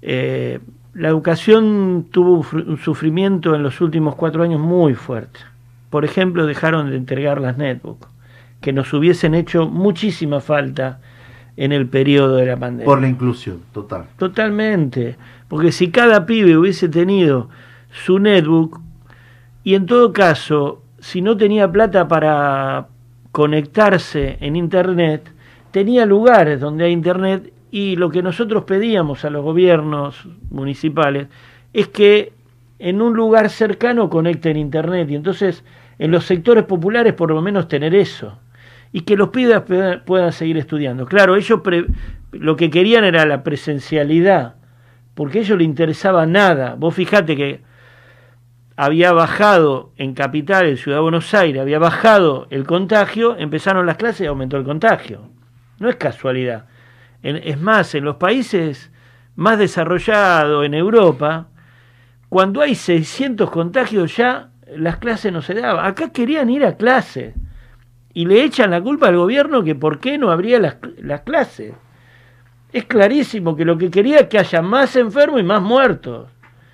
[0.00, 0.60] Eh,
[0.96, 5.40] la educación tuvo un fr- un sufrimiento en los últimos cuatro años muy fuerte.
[5.90, 8.08] Por ejemplo, dejaron de entregar las netbooks,
[8.60, 11.00] que nos hubiesen hecho muchísima falta
[11.56, 12.86] en el periodo de la pandemia.
[12.86, 14.06] Por la inclusión, total.
[14.18, 15.16] Totalmente.
[15.48, 17.48] Porque si cada pibe hubiese tenido
[17.90, 18.80] su netbook,
[19.64, 22.88] y en todo caso, si no tenía plata para
[23.32, 25.30] conectarse en Internet,
[25.70, 31.28] tenía lugares donde hay Internet y lo que nosotros pedíamos a los gobiernos municipales
[31.72, 32.32] es que
[32.78, 35.64] en un lugar cercano conecten Internet y entonces
[35.98, 38.38] en los sectores populares por lo menos tener eso
[38.92, 39.62] y que los pibes
[40.04, 41.06] puedan, seguir estudiando.
[41.06, 41.86] Claro, ellos pre-
[42.32, 44.54] lo que querían era la presencialidad,
[45.14, 46.76] porque a ellos les interesaba nada.
[46.78, 47.60] Vos fijate que
[48.76, 53.96] había bajado en Capital, en Ciudad de Buenos Aires, había bajado el contagio, empezaron las
[53.96, 55.30] clases y aumentó el contagio.
[55.78, 56.66] No es casualidad.
[57.22, 58.90] En- es más, en los países
[59.34, 61.48] más desarrollados, en Europa,
[62.28, 65.86] cuando hay 600 contagios ya las clases no se daban.
[65.86, 67.34] Acá querían ir a clase
[68.12, 71.74] y le echan la culpa al gobierno que por qué no abría las, las clases.
[72.72, 76.28] Es clarísimo que lo que quería es que haya más enfermos y más muertos.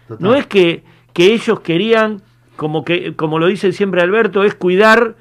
[0.08, 0.26] total.
[0.26, 2.22] No es que, que ellos querían,
[2.56, 5.14] como, que, como lo dice siempre Alberto, es cuidar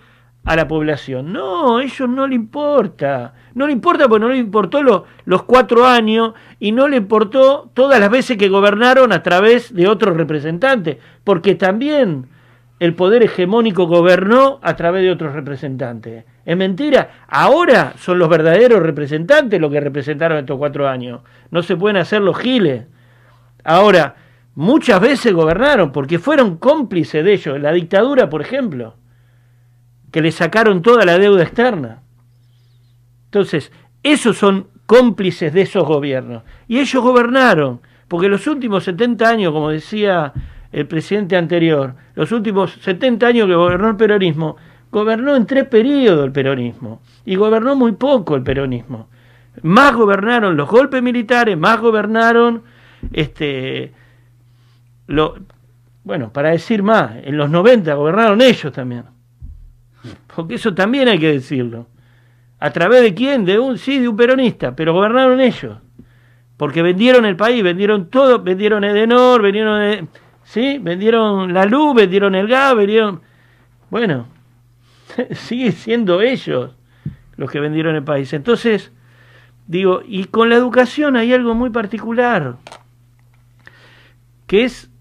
[0.44, 1.32] a la población.
[1.34, 3.34] No, a ellos no le importa.
[3.54, 7.70] No le importa porque no le importó lo- los cuatro años y no le importó
[7.74, 12.28] todas las veces que gobernaron a través de otros representantes, porque también
[12.80, 16.26] el poder hegemónico gobernó a través de otros representantes.
[16.44, 17.26] Es mentira.
[17.28, 21.22] Ahora son los verdaderos representantes los que representaron estos cuatro años.
[21.52, 22.86] No se pueden hacer los giles.
[23.64, 24.16] Ahora,
[24.56, 27.60] muchas veces gobernaron porque fueron cómplices de ellos.
[27.62, 28.96] La dictadura, por ejemplo,
[30.12, 32.02] que le sacaron toda la deuda externa.
[33.26, 33.72] Entonces,
[34.04, 36.44] esos son cómplices de esos gobiernos.
[36.68, 40.34] Y ellos gobernaron, porque los últimos 70 años, como decía
[40.72, 44.58] el presidente anterior, los últimos 70 años que gobernó el peronismo,
[44.92, 47.02] gobernó en tres periodos el peronismo.
[47.26, 49.08] Y gobernó muy poco el peronismo.
[49.64, 52.64] Más gobernaron los golpes militares, más gobernaron
[53.14, 53.94] este
[55.08, 55.36] lo
[56.04, 59.04] bueno, para decir más, en los 90 gobernaron ellos también.
[60.36, 61.88] Porque eso también hay que decirlo.
[62.60, 63.46] ¿A través de quién?
[63.46, 65.78] De un, sí, de un peronista, pero gobernaron ellos.
[66.58, 70.08] Porque vendieron el país, vendieron todo, vendieron Edenor, vendieron, eh,
[70.44, 73.22] sí, vendieron la luz, vendieron el gas, vendieron...
[73.90, 74.28] Bueno,
[75.32, 76.76] sigue siendo ellos
[77.36, 78.32] los que vendieron el país.
[78.34, 78.92] Entonces,
[79.66, 82.58] digo, y con la educación hay algo muy particular,
[84.46, 84.92] que es,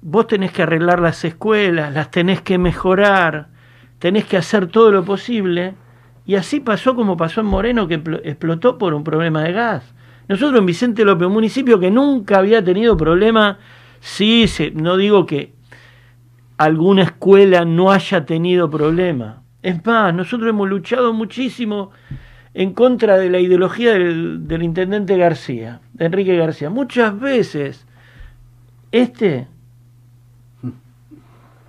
[0.00, 3.48] vos tenés que arreglar las escuelas, las tenés que mejorar,
[3.98, 5.74] tenés que hacer todo lo posible.
[6.26, 9.94] Y así pasó como pasó en Moreno, que pl- explotó por un problema de gas.
[10.28, 13.58] Nosotros en Vicente López, un municipio que nunca había tenido problema,
[14.00, 15.54] sí, se- no digo que
[16.58, 19.42] alguna escuela no haya tenido problema.
[19.62, 21.90] Es más, nosotros hemos luchado muchísimo
[22.52, 26.68] en contra de la ideología del, del intendente García, de Enrique García.
[26.68, 27.86] Muchas veces
[28.92, 29.46] este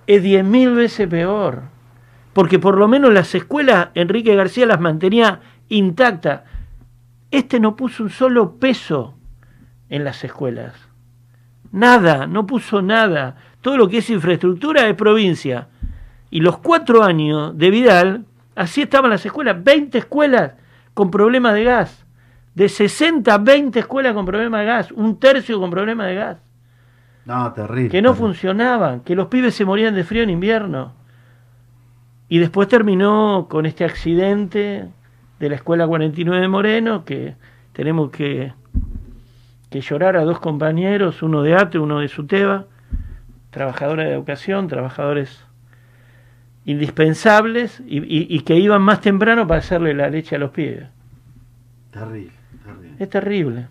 [0.06, 1.62] es diez mil veces peor,
[2.40, 6.40] porque por lo menos las escuelas Enrique García las mantenía intactas.
[7.30, 9.14] Este no puso un solo peso
[9.90, 10.72] en las escuelas.
[11.70, 13.36] Nada, no puso nada.
[13.60, 15.68] Todo lo que es infraestructura es provincia.
[16.30, 18.24] Y los cuatro años de Vidal,
[18.54, 20.52] así estaban las escuelas, 20 escuelas
[20.94, 22.06] con problemas de gas.
[22.54, 26.38] De 60 a 20 escuelas con problemas de gas, un tercio con problemas de gas.
[27.26, 27.90] No, terrible.
[27.90, 28.28] Que no terrible.
[28.28, 30.99] funcionaban, que los pibes se morían de frío en invierno.
[32.30, 34.86] Y después terminó con este accidente
[35.40, 37.34] de la Escuela 49 de Moreno, que
[37.72, 38.52] tenemos que,
[39.68, 42.66] que llorar a dos compañeros, uno de ATE, uno de SUTEBA,
[43.50, 45.44] trabajadores de educación, trabajadores
[46.64, 50.86] indispensables y, y- y que iban más temprano para hacerle la leche a los pibes.
[51.90, 52.32] Terrible,
[52.64, 52.96] terrible.
[52.98, 53.66] Es terrible.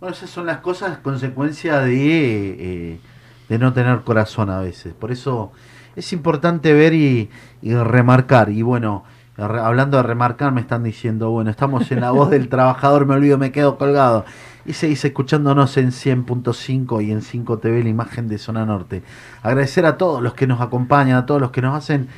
[0.00, 3.00] Bueno, esas son las cosas consecuencia de, eh,
[3.48, 4.92] de no tener corazón a veces.
[4.92, 5.52] Por eso
[5.96, 7.30] es importante ver y,
[7.62, 8.50] y remarcar.
[8.50, 9.04] Y bueno,
[9.36, 13.14] re- hablando de remarcar, me están diciendo, bueno, estamos en la voz del trabajador, me
[13.14, 14.24] olvido, me quedo colgado.
[14.64, 19.02] Y seguís escuchándonos en 100.5 y en 5 TV, la imagen de Zona Norte.
[19.42, 22.08] Agradecer a todos los que nos acompañan, a todos los que nos hacen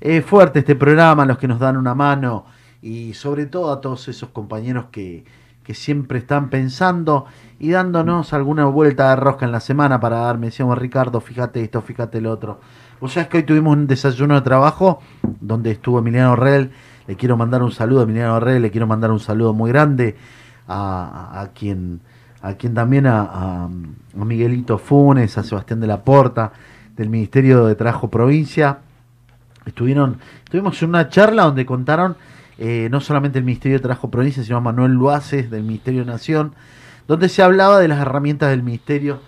[0.00, 2.46] eh, fuerte este programa, a los que nos dan una mano
[2.80, 5.24] y sobre todo a todos esos compañeros que,
[5.64, 7.26] que siempre están pensando
[7.58, 11.82] y dándonos alguna vuelta de rosca en la semana para darme, decíamos Ricardo, fíjate esto,
[11.82, 12.60] fíjate lo otro.
[13.00, 15.00] Vos sabés que hoy tuvimos un desayuno de trabajo
[15.40, 16.70] donde estuvo Emiliano Rel,
[17.06, 20.16] le quiero mandar un saludo a Emiliano Rel, le quiero mandar un saludo muy grande
[20.66, 22.00] a, a- a quien
[22.40, 26.52] a quien también a, a- a Miguelito Funes, a Sebastián de la Porta,
[26.96, 28.78] del Ministerio de Trabajo Provincia.
[29.66, 32.16] Estuvieron, estuvimos en una charla donde contaron
[32.58, 36.54] eh, no solamente el Ministerio de Trabajo Provincia, sino Manuel Luaces del Ministerio de Nación,
[37.08, 39.20] donde se hablaba de las herramientas del Ministerio,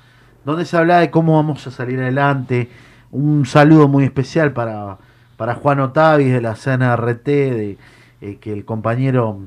[0.45, 2.71] donde se hablaba de cómo vamos a salir adelante.
[3.13, 4.99] Un saludo muy especial para,
[5.37, 7.79] para Juan Otavis de la CNRT, de,
[8.21, 9.41] eh, que el compañero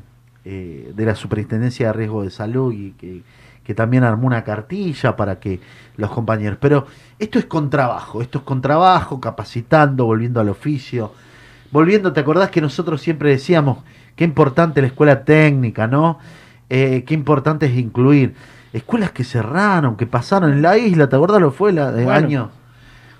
[0.43, 3.21] eh, de la Superintendencia de Riesgo de Salud y que,
[3.63, 5.61] que también armó una cartilla para que
[5.95, 6.57] los compañeros.
[6.59, 6.87] Pero
[7.19, 11.13] esto es con trabajo, esto es con trabajo, capacitando, volviendo al oficio.
[11.71, 13.79] Volviendo, ¿te acordás que nosotros siempre decíamos
[14.15, 16.19] qué importante la escuela técnica, ¿no?
[16.69, 18.35] Eh, qué importante es incluir.
[18.73, 22.17] Escuelas que cerraron, que pasaron en la isla, ¿te acordás lo fue la de Bueno.
[22.17, 22.49] años?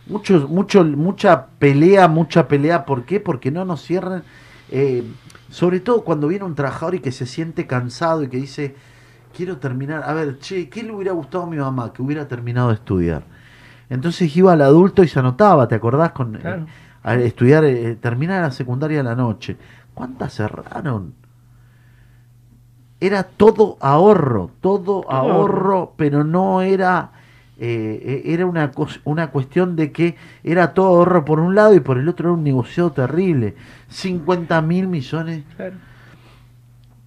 [0.08, 2.86] Mucho, mucho, mucha pelea, mucha pelea.
[2.86, 3.20] ¿Por qué?
[3.20, 4.24] Porque no nos cierran.
[4.72, 5.04] eh,
[5.50, 8.76] sobre todo cuando viene un trabajador y que se siente cansado y que dice,
[9.36, 10.04] quiero terminar.
[10.06, 11.94] A ver, che, ¿qué le hubiera gustado a mi mamá?
[11.94, 13.24] Que hubiera terminado de estudiar.
[13.90, 16.12] Entonces iba al adulto y se anotaba, ¿te acordás?
[16.14, 16.66] Con, eh,
[17.26, 19.58] estudiar, eh, terminar la secundaria a la noche.
[19.94, 21.14] ¿Cuántas cerraron?
[23.00, 27.12] Era todo ahorro, todo ahorro, pero no era,
[27.60, 28.72] eh, eh, era una,
[29.04, 32.34] una cuestión de que era todo ahorro por un lado y por el otro era
[32.38, 33.56] un negocio terrible.
[33.90, 35.76] 50 mil millones Claro.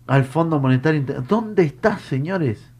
[0.06, 2.70] al Fondo Monetario ¿Dónde está, señores?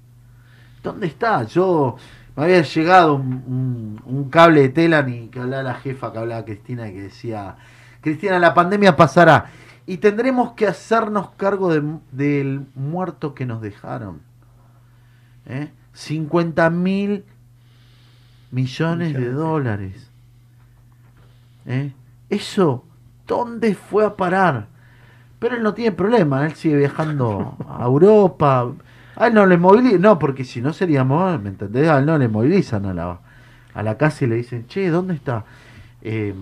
[0.83, 1.42] ¿Dónde está?
[1.44, 1.96] Yo
[2.37, 6.18] me había llegado un, un- un cable de tela ni que hablaba la jefa, que
[6.18, 7.57] hablaba Cristina, que decía,
[8.00, 9.46] Cristina, la pandemia pasará
[9.87, 14.20] y tendremos que hacernos cargo de- del muerto que nos dejaron.
[15.46, 15.70] ¿Eh?
[15.92, 17.24] 50 mil
[18.50, 20.11] millones de dólares.
[21.66, 21.92] ¿Eh?
[22.30, 22.85] Eso,
[23.26, 24.66] ¿dónde fue a parar?
[25.38, 28.72] Pero él no tiene problema, él sigue viajando a Europa.
[29.16, 31.88] A él no le movilizan, no, porque si no seríamos, ¿me entendés?
[31.88, 33.18] A él no le movilizan a la,
[33.74, 35.44] a la casa y le dicen, che, ¿dónde está?
[36.02, 36.35] Eh,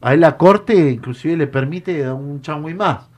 [0.00, 3.08] a él la corte inclusive le permite un changüí más.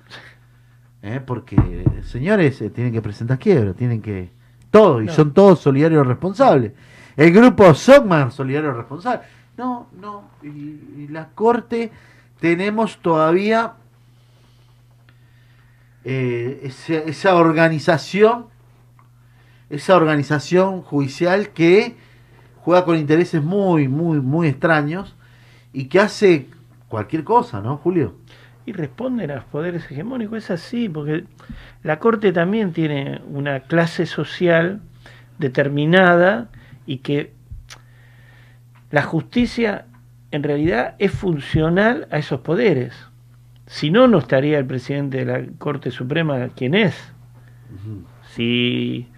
[1.03, 1.21] ¿Eh?
[1.25, 4.31] Porque, señores, eh, tienen que presentar quiebra, tienen que...
[4.71, 5.13] Todo, y No.
[5.13, 6.73] son todos solidarios responsables.
[7.17, 9.23] El grupo Sogman, solidario responsable.
[9.57, 11.93] No, no, y, la corte
[12.41, 13.75] tenemos todavía
[16.05, 18.47] eh, esa, esa organización,
[19.71, 21.97] esa organización judicial que
[22.65, 25.15] juega con intereses muy, muy, muy extraños
[25.73, 26.49] y que hace
[26.89, 28.15] cualquier cosa, ¿no, Julio?
[28.67, 31.25] Y responden a los poderes hegemónicos, es así, porque
[31.83, 34.81] la Corte también tiene una clase social
[35.39, 36.49] determinada
[36.87, 37.33] y que
[38.91, 39.87] la justicia
[40.31, 42.95] en realidad es funcional a esos poderes.
[43.67, 46.95] Si no, no estaría el presidente de la Corte Suprema quien es.
[48.35, 49.09] Si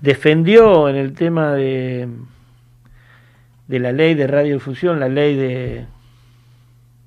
[0.00, 2.08] defendió en el tema de,
[3.66, 5.86] de la ley de radiodifusión, la ley de,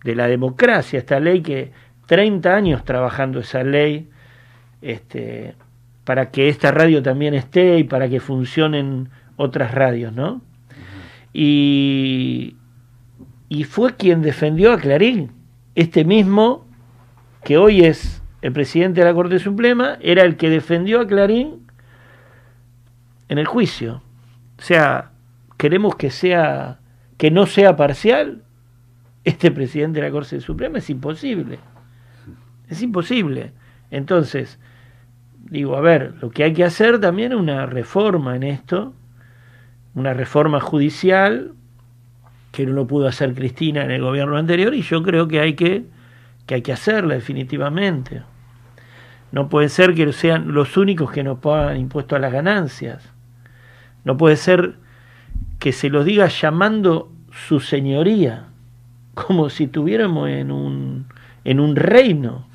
[0.04, 1.72] de la democracia, esta ley que
[2.08, 4.10] 30 años trabajando esa ley,
[4.82, 5.56] este,
[6.04, 10.42] para que esta radio también esté y para que funcionen otras radios, ¿no?
[11.34, 12.56] Y,
[13.50, 15.32] y fue quien defendió a Clarín,
[15.76, 16.68] este mismo
[17.44, 21.68] que hoy es el presidente de la Corte Suprema, era el que defendió a Clarín
[23.30, 24.02] en el juicio.
[24.60, 25.12] O sea,
[25.58, 26.80] queremos que sea
[27.18, 28.42] que no sea parcial
[29.24, 31.60] este presidente de la Corte Suprema es imposible.
[32.68, 33.54] Es imposible.
[33.92, 34.60] Entonces,
[35.38, 38.94] digo, a ver, lo que hay que hacer también es una reforma en esto,
[39.96, 41.54] una reforma judicial
[42.52, 45.54] que no lo pudo hacer Cristina en el gobierno anterior y yo creo que hay
[45.56, 45.86] que
[46.46, 48.24] que hay que hacerla definitivamente.
[49.32, 53.10] No puede ser que sean los únicos que nos pagan impuesto a las ganancias.
[54.04, 54.76] No puede ser
[55.60, 58.48] que se los diga llamando su señoría,
[59.14, 61.06] como si tuviéramos en un,
[61.46, 62.48] en un reino.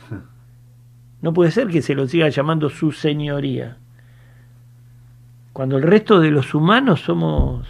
[1.23, 3.79] No puede ser que se los siga llamando su señoría.
[5.57, 7.67] Cuando el resto de los humanos somos,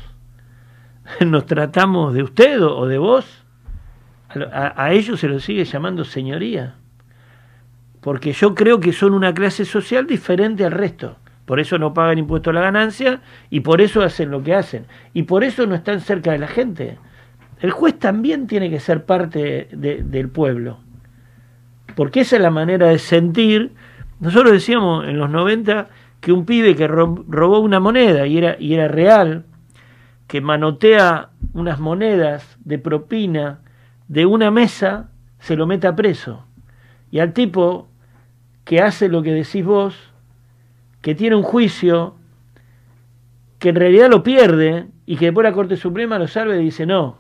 [1.24, 3.45] nos tratamos de usted o de vos,
[4.53, 6.74] a, ellos se los sigue llamando señoría.
[8.01, 11.14] Porque yo creo que son una clase social diferente al resto.
[11.45, 13.20] Por eso no pagan impuesto a la ganancia
[13.51, 14.87] y por eso hacen lo que hacen.
[15.14, 16.99] Y por eso no están cerca de la gente.
[17.61, 20.80] El juez también tiene que ser parte de- del pueblo.
[21.95, 23.74] Porque esa es la manera de sentir.
[24.18, 25.87] Nosotros decíamos en los 90
[26.27, 29.45] que un pibe que ro- robó una moneda y era, y era real,
[30.27, 33.61] que manotea unas monedas de propina
[34.09, 35.09] de una mesa,
[35.39, 36.45] se lo meta preso.
[37.12, 37.87] Y al tipo
[38.64, 39.95] que hace lo que decís vos,
[41.01, 42.16] que tiene un juicio,
[43.61, 46.87] que en realidad lo pierde y que después la Corte Suprema lo salve y dice,
[46.87, 47.18] no,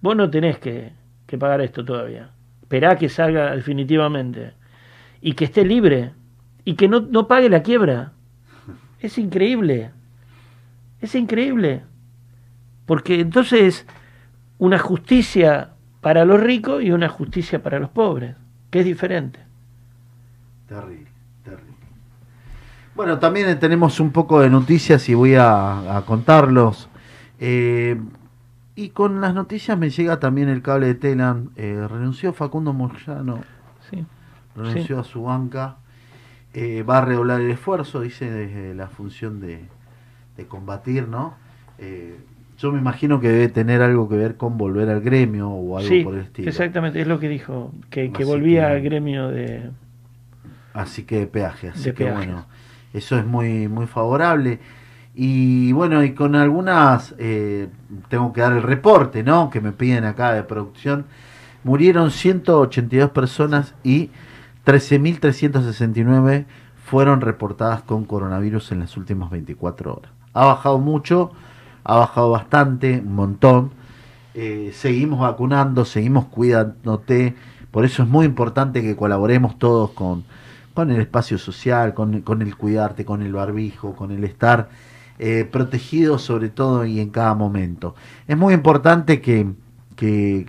[0.00, 0.90] vos no tenés que,
[1.28, 2.32] que pagar esto todavía.
[2.62, 4.54] Esperá que salga definitivamente.
[5.20, 6.10] Y que esté libre.
[6.64, 8.14] Y que no, no pague la quiebra.
[9.00, 9.90] Es increíble.
[11.00, 11.82] Es increíble.
[12.86, 13.86] Porque entonces
[14.58, 15.70] una justicia
[16.00, 18.34] para los ricos y una justicia para los pobres,
[18.70, 19.40] que es diferente.
[20.68, 21.06] Terrible,
[21.44, 21.74] terrible.
[22.94, 26.88] Bueno, también tenemos un poco de noticias y voy a, a contarlos.
[27.40, 28.00] Eh,
[28.74, 31.50] y con las noticias me llega también el cable de Telan.
[31.56, 33.40] Eh, renunció Facundo Moyano,
[33.90, 34.04] Sí.
[34.56, 35.76] renunció a su banca.
[36.54, 39.60] Eh, va a redoblar el esfuerzo, dice, desde la función de,
[40.36, 41.34] de combatir, ¿no?
[41.78, 42.16] Eh,
[42.58, 45.88] yo me imagino que debe tener algo que ver con volver al gremio o algo
[45.88, 46.48] Sí, por el estilo.
[46.50, 49.70] exactamente, es lo que dijo, que, que volvía que- al gremio de...
[50.74, 52.46] Así que de peaje, así De que bueno,
[52.92, 54.60] eso es muy muy favorable.
[55.14, 57.68] Y bueno, y con algunas, eh,
[58.08, 59.50] tengo que dar el reporte, ¿no?
[59.50, 61.06] Que me piden acá de producción.
[61.64, 64.10] Murieron 182 personas y
[64.68, 66.44] 13.369
[66.84, 70.12] fueron reportadas con coronavirus en las últimas 24 horas.
[70.34, 71.32] Ha bajado mucho,
[71.84, 73.70] ha bajado bastante, un montón.
[74.34, 77.34] Eh, seguimos vacunando, seguimos cuidándote.
[77.70, 80.24] Por eso es muy importante que colaboremos todos con,
[80.74, 84.68] con el espacio social, con, con el cuidarte, con el barbijo, con el estar
[85.18, 87.94] eh, protegido sobre todo y en cada momento.
[88.26, 89.50] Es muy importante que,
[89.96, 90.46] que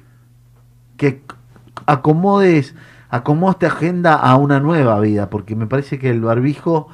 [1.86, 2.76] acomodes,
[3.10, 6.88] acomodes tu agenda a una nueva vida, porque me parece que el barbijo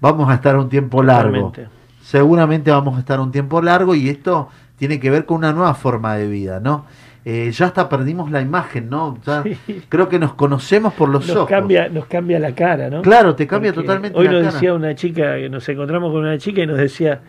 [0.00, 1.52] vamos a estar un tiempo largo.
[2.00, 5.74] Seguramente vamos a estar un tiempo largo y esto tiene que ver con una nueva
[5.74, 6.84] forma de vida, ¿no?
[7.24, 9.18] Eh, ya hasta perdimos la imagen, ¿no?
[9.26, 9.82] Ya Sí.
[9.88, 11.48] Creo que nos conocemos por los Nos ojos.
[11.48, 13.02] cambia, nos cambia la cara, ¿no?
[13.02, 14.52] Claro, te cambia Porque totalmente Hoy la nos cara.
[14.52, 17.20] decía una chica, nos encontramos con una chica y nos decía,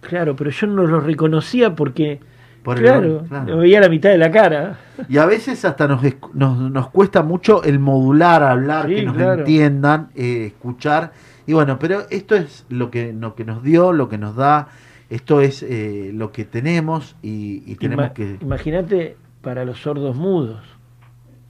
[0.00, 2.20] claro, pero yo no lo reconocía porque,
[2.62, 3.44] Por el- claro, claro.
[3.56, 4.78] me veía la mitad de la cara.
[5.08, 6.00] Y a veces hasta nos,
[6.32, 9.40] nos, nos cuesta mucho el modular, hablar, Sí, que nos claro.
[9.40, 11.12] entiendan, eh, escuchar.
[11.46, 14.68] Y bueno, pero esto es lo que, lo que nos dio, lo que nos da,
[15.10, 18.38] esto es eh, lo que tenemos y, y tenemos Ima- que...
[18.40, 20.60] Imagínate para los sordos mudos,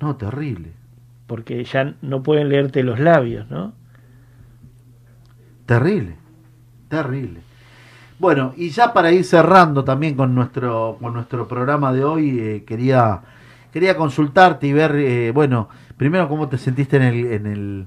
[0.01, 0.73] No, terrible.
[1.27, 3.75] porque ya no pueden leerte los labios, ¿no?
[5.67, 6.17] Terrible,
[6.89, 7.41] terrible.
[8.23, 12.65] Bueno, y ya para ir cerrando también con nuestro, con nuestro programa de hoy, eh,
[12.65, 13.21] quería,
[13.73, 17.87] quería consultarte y ver, eh, bueno, primero cómo te sentiste en el, en el,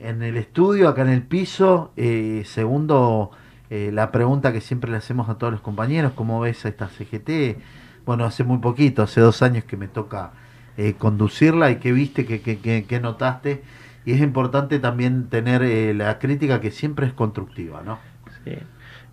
[0.00, 1.92] en el estudio, acá en el piso.
[1.96, 3.30] eh, segundo,
[3.70, 6.88] eh, la pregunta que siempre le hacemos a todos los compañeros, ¿cómo ves a esta
[6.88, 7.58] CGT?
[8.06, 10.32] Bueno, hace muy poquito, hace dos años que me toca
[10.78, 13.62] eh, conducirla y qué viste, qué, qué, qué- qué notaste.
[14.06, 15.62] Y es importante también tener
[15.96, 17.98] la crítica que siempre es constructiva, ¿no?
[18.44, 18.52] Sí.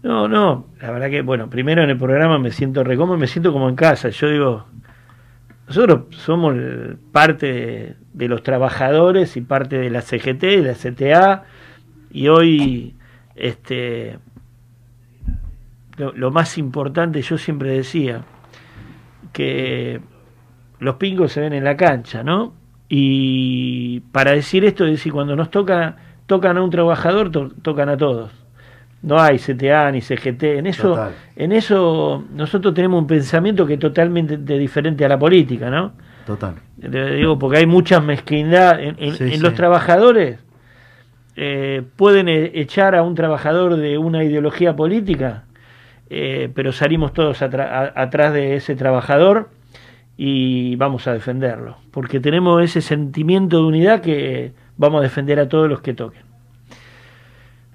[0.01, 3.51] No, no, la verdad que, bueno, primero en el programa me siento recómodo, me siento
[3.51, 4.09] como en casa.
[4.09, 4.65] Yo digo,
[5.67, 6.55] nosotros somos
[7.11, 11.43] parte de, los trabajadores y parte de la CGT, de la CTA,
[12.11, 12.95] y hoy,
[13.35, 14.17] este,
[15.97, 18.23] lo, lo más importante, yo siempre decía,
[19.33, 19.99] que
[20.79, 22.53] los pingos se ven en la cancha, ¿no?
[22.87, 27.89] Y para decir esto, es decir, cuando nos toca, tocan a un trabajador, to- tocan
[27.89, 28.31] a todos.
[29.01, 30.43] No hay CTA ni CGT.
[30.59, 31.11] En eso, Total.
[31.35, 35.93] en eso nosotros tenemos un pensamiento que es totalmente diferente a la política, ¿no?
[36.25, 36.55] Total.
[36.79, 39.39] Te digo, porque hay mucha mezquindad en, en- Sí, en sí.
[39.39, 40.39] los trabajadores.
[41.41, 45.43] eh, pueden eh, echar a un trabajador de una ideología política,
[46.09, 49.49] eh, pero salimos todos atra- atrás de ese trabajador
[50.17, 55.47] y vamos a defenderlo, porque tenemos ese sentimiento de unidad que vamos a defender a
[55.47, 56.23] todos los que toquen.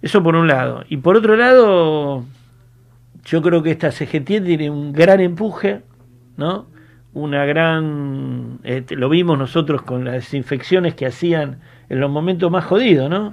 [0.05, 0.84] Eso por un lado.
[0.90, 2.24] Y por otro lado,
[3.24, 5.80] yo creo que esta CGT tiene un gran empuje,
[6.36, 6.66] ¿no?
[7.14, 8.59] Una gran.
[8.64, 13.32] este, lo vimos nosotros con las desinfecciones que hacían en los momentos más jodidos, ¿no?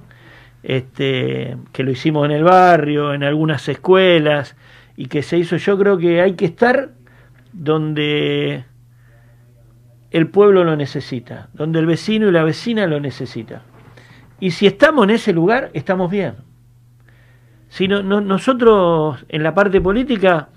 [0.64, 4.56] Este, que lo hicimos en el barrio, en algunas escuelas,
[4.96, 5.58] y que se hizo.
[5.58, 6.92] Yo creo que hay que estar
[7.52, 8.64] donde
[10.10, 13.64] el pueblo lo necesita, donde el vecino y la vecina lo necesita.
[14.40, 16.50] Y si estamos en ese lugar, estamos bien.
[17.72, 20.50] Si no, no- nosotros en la parte política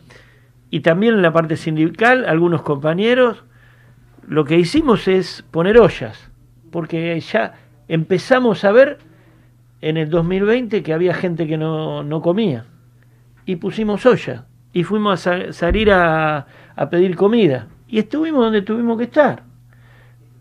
[0.68, 3.44] y también en la parte sindical, algunos compañeros,
[4.26, 6.28] lo que hicimos es poner ollas,
[6.72, 7.54] porque ya
[7.86, 8.98] empezamos a ver
[9.80, 12.64] en el 2020 que había gente que no, no comía,
[13.46, 18.62] y pusimos olla, y fuimos a sa- salir a, a pedir comida, y estuvimos donde
[18.62, 19.44] tuvimos que estar.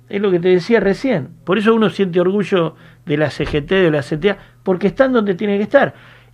[0.09, 1.29] Es lo que te decía recién.
[1.43, 5.57] Por eso uno siente orgullo de la CGT, de la CTA, porque están donde tienen
[5.57, 5.93] que estar.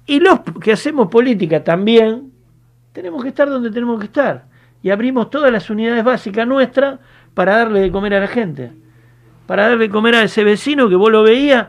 [0.10, 2.32] Y los que hacemos política también,
[2.94, 4.46] tenemos que estar donde tenemos que estar.
[4.82, 7.00] Y abrimos todas las unidades básicas nuestras
[7.36, 8.72] para darle de comer a la gente.
[9.46, 11.68] Para darle de comer a ese vecino que vos lo veías.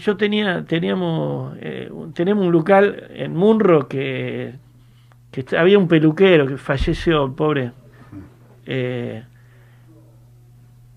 [0.00, 4.54] Yo tenía, teníamos, eh, tenemos un local en Munro que,
[5.56, 7.70] había un peluquero que falleció, pobre.
[8.66, 9.22] Eh,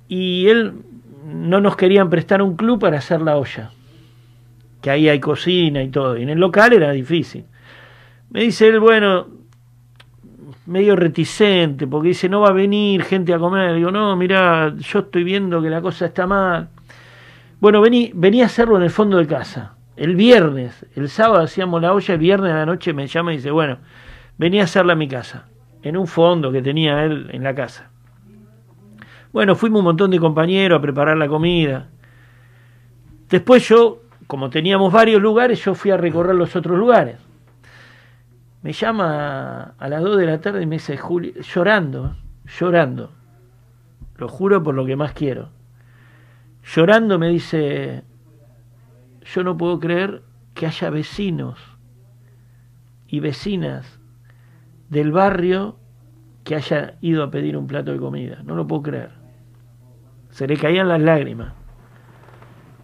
[0.08, 0.74] y él
[1.24, 3.70] no nos querían prestar un club para hacer la olla.
[4.82, 6.18] Que ahí hay cocina y todo.
[6.18, 7.46] Y en el local era difícil.
[8.30, 9.28] Me dice él, bueno,
[10.66, 13.76] medio reticente, porque dice, no va a venir gente a comer.
[13.76, 16.70] Digo, no, mira, yo estoy viendo que la cosa está mal.
[17.60, 19.76] Bueno, vení, vení a hacerlo en el fondo de casa.
[19.96, 23.38] El viernes, el sábado hacíamos la olla, el viernes a la noche me llama y
[23.38, 23.78] dice, bueno,
[24.38, 25.46] vení a hacerla a mi casa,
[25.84, 27.92] en un fondo que tenía él en la casa.
[29.32, 31.90] Bueno, fuimos un montón de compañeros a preparar la comida.
[33.30, 34.02] Después yo,
[34.32, 37.18] como teníamos varios lugares, yo fui a recorrer los otros lugares.
[38.62, 42.16] Me llama a las 2 de la tarde y me dice, Julio, llorando,
[42.58, 43.12] llorando,
[44.16, 45.50] lo juro por lo que más quiero.
[46.64, 48.06] Llorando me dice,
[49.26, 50.22] yo no puedo creer
[50.54, 51.60] que haya vecinos
[53.08, 54.00] y vecinas
[54.88, 55.76] del barrio
[56.46, 58.44] que haya ido a pedir un plato de comida.
[58.46, 59.12] No lo puedo creer.
[60.30, 61.61] Se le caían las lágrimas.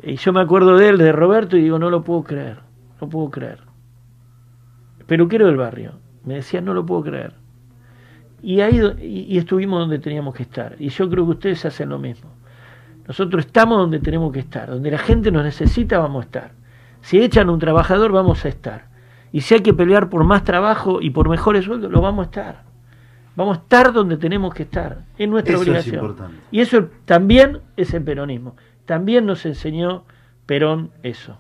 [0.04, 2.60] Y yo me acuerdo de él, de Roberto, y digo, no lo puedo creer,
[3.02, 3.60] no puedo creer.
[5.06, 5.94] Peluquero del barrio.
[6.26, 7.34] Me decía, no lo puedo creer.
[8.42, 10.76] Y ahí y, y estuvimos donde teníamos que estar.
[10.80, 12.30] Y yo creo que ustedes hacen lo mismo.
[13.08, 14.70] Nosotros estamos donde tenemos que estar.
[14.70, 16.52] Donde la gente nos necesita, vamos a estar.
[17.02, 18.88] Si echan un trabajador, vamos a estar.
[19.32, 22.30] Y si hay que pelear por más trabajo y por mejores sueldos, lo vamos a
[22.30, 22.64] estar.
[23.36, 25.06] Vamos a estar donde tenemos que estar.
[25.18, 25.96] Es nuestra Eso es obligación.
[25.96, 26.38] importante.
[26.52, 28.56] Y eso también es el peronismo.
[28.88, 30.06] También nos enseñó
[30.46, 31.38] Perón eso.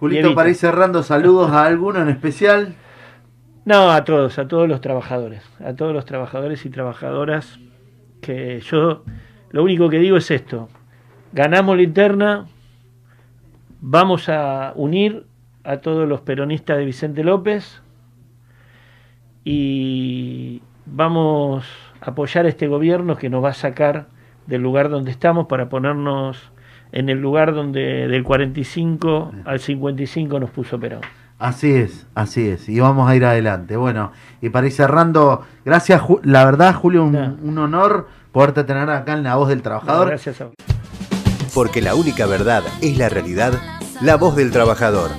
[0.00, 2.74] Julito, para ir cerrando, saludos a alguno en especial.
[3.64, 7.60] No, a todos, a todos los trabajadores, a todos los trabajadores y trabajadoras,
[8.20, 9.04] que yo
[9.50, 10.68] lo único que digo es esto,
[11.32, 12.46] ganamos la interna,
[13.80, 15.24] vamos a unir
[15.62, 17.80] a todos los peronistas de Vicente López
[19.44, 21.64] y vamos
[22.00, 24.17] a apoyar a este gobierno que nos va a sacar
[24.48, 26.36] del lugar donde estamos para ponernos
[26.90, 31.02] en el lugar donde del 45 al 55 nos puso Perón.
[31.38, 32.68] Así es, así es.
[32.68, 33.76] Y vamos a ir adelante.
[33.76, 37.36] Bueno, y para ir cerrando, gracias, Ju- la verdad, Julio, un, No.
[37.42, 40.08] un honor poderte tener acá en La Voz del No, Trabajador.
[40.08, 40.54] gracias a vos.
[41.54, 43.52] Porque la única verdad es la realidad,
[44.00, 45.10] la voz del trabajador.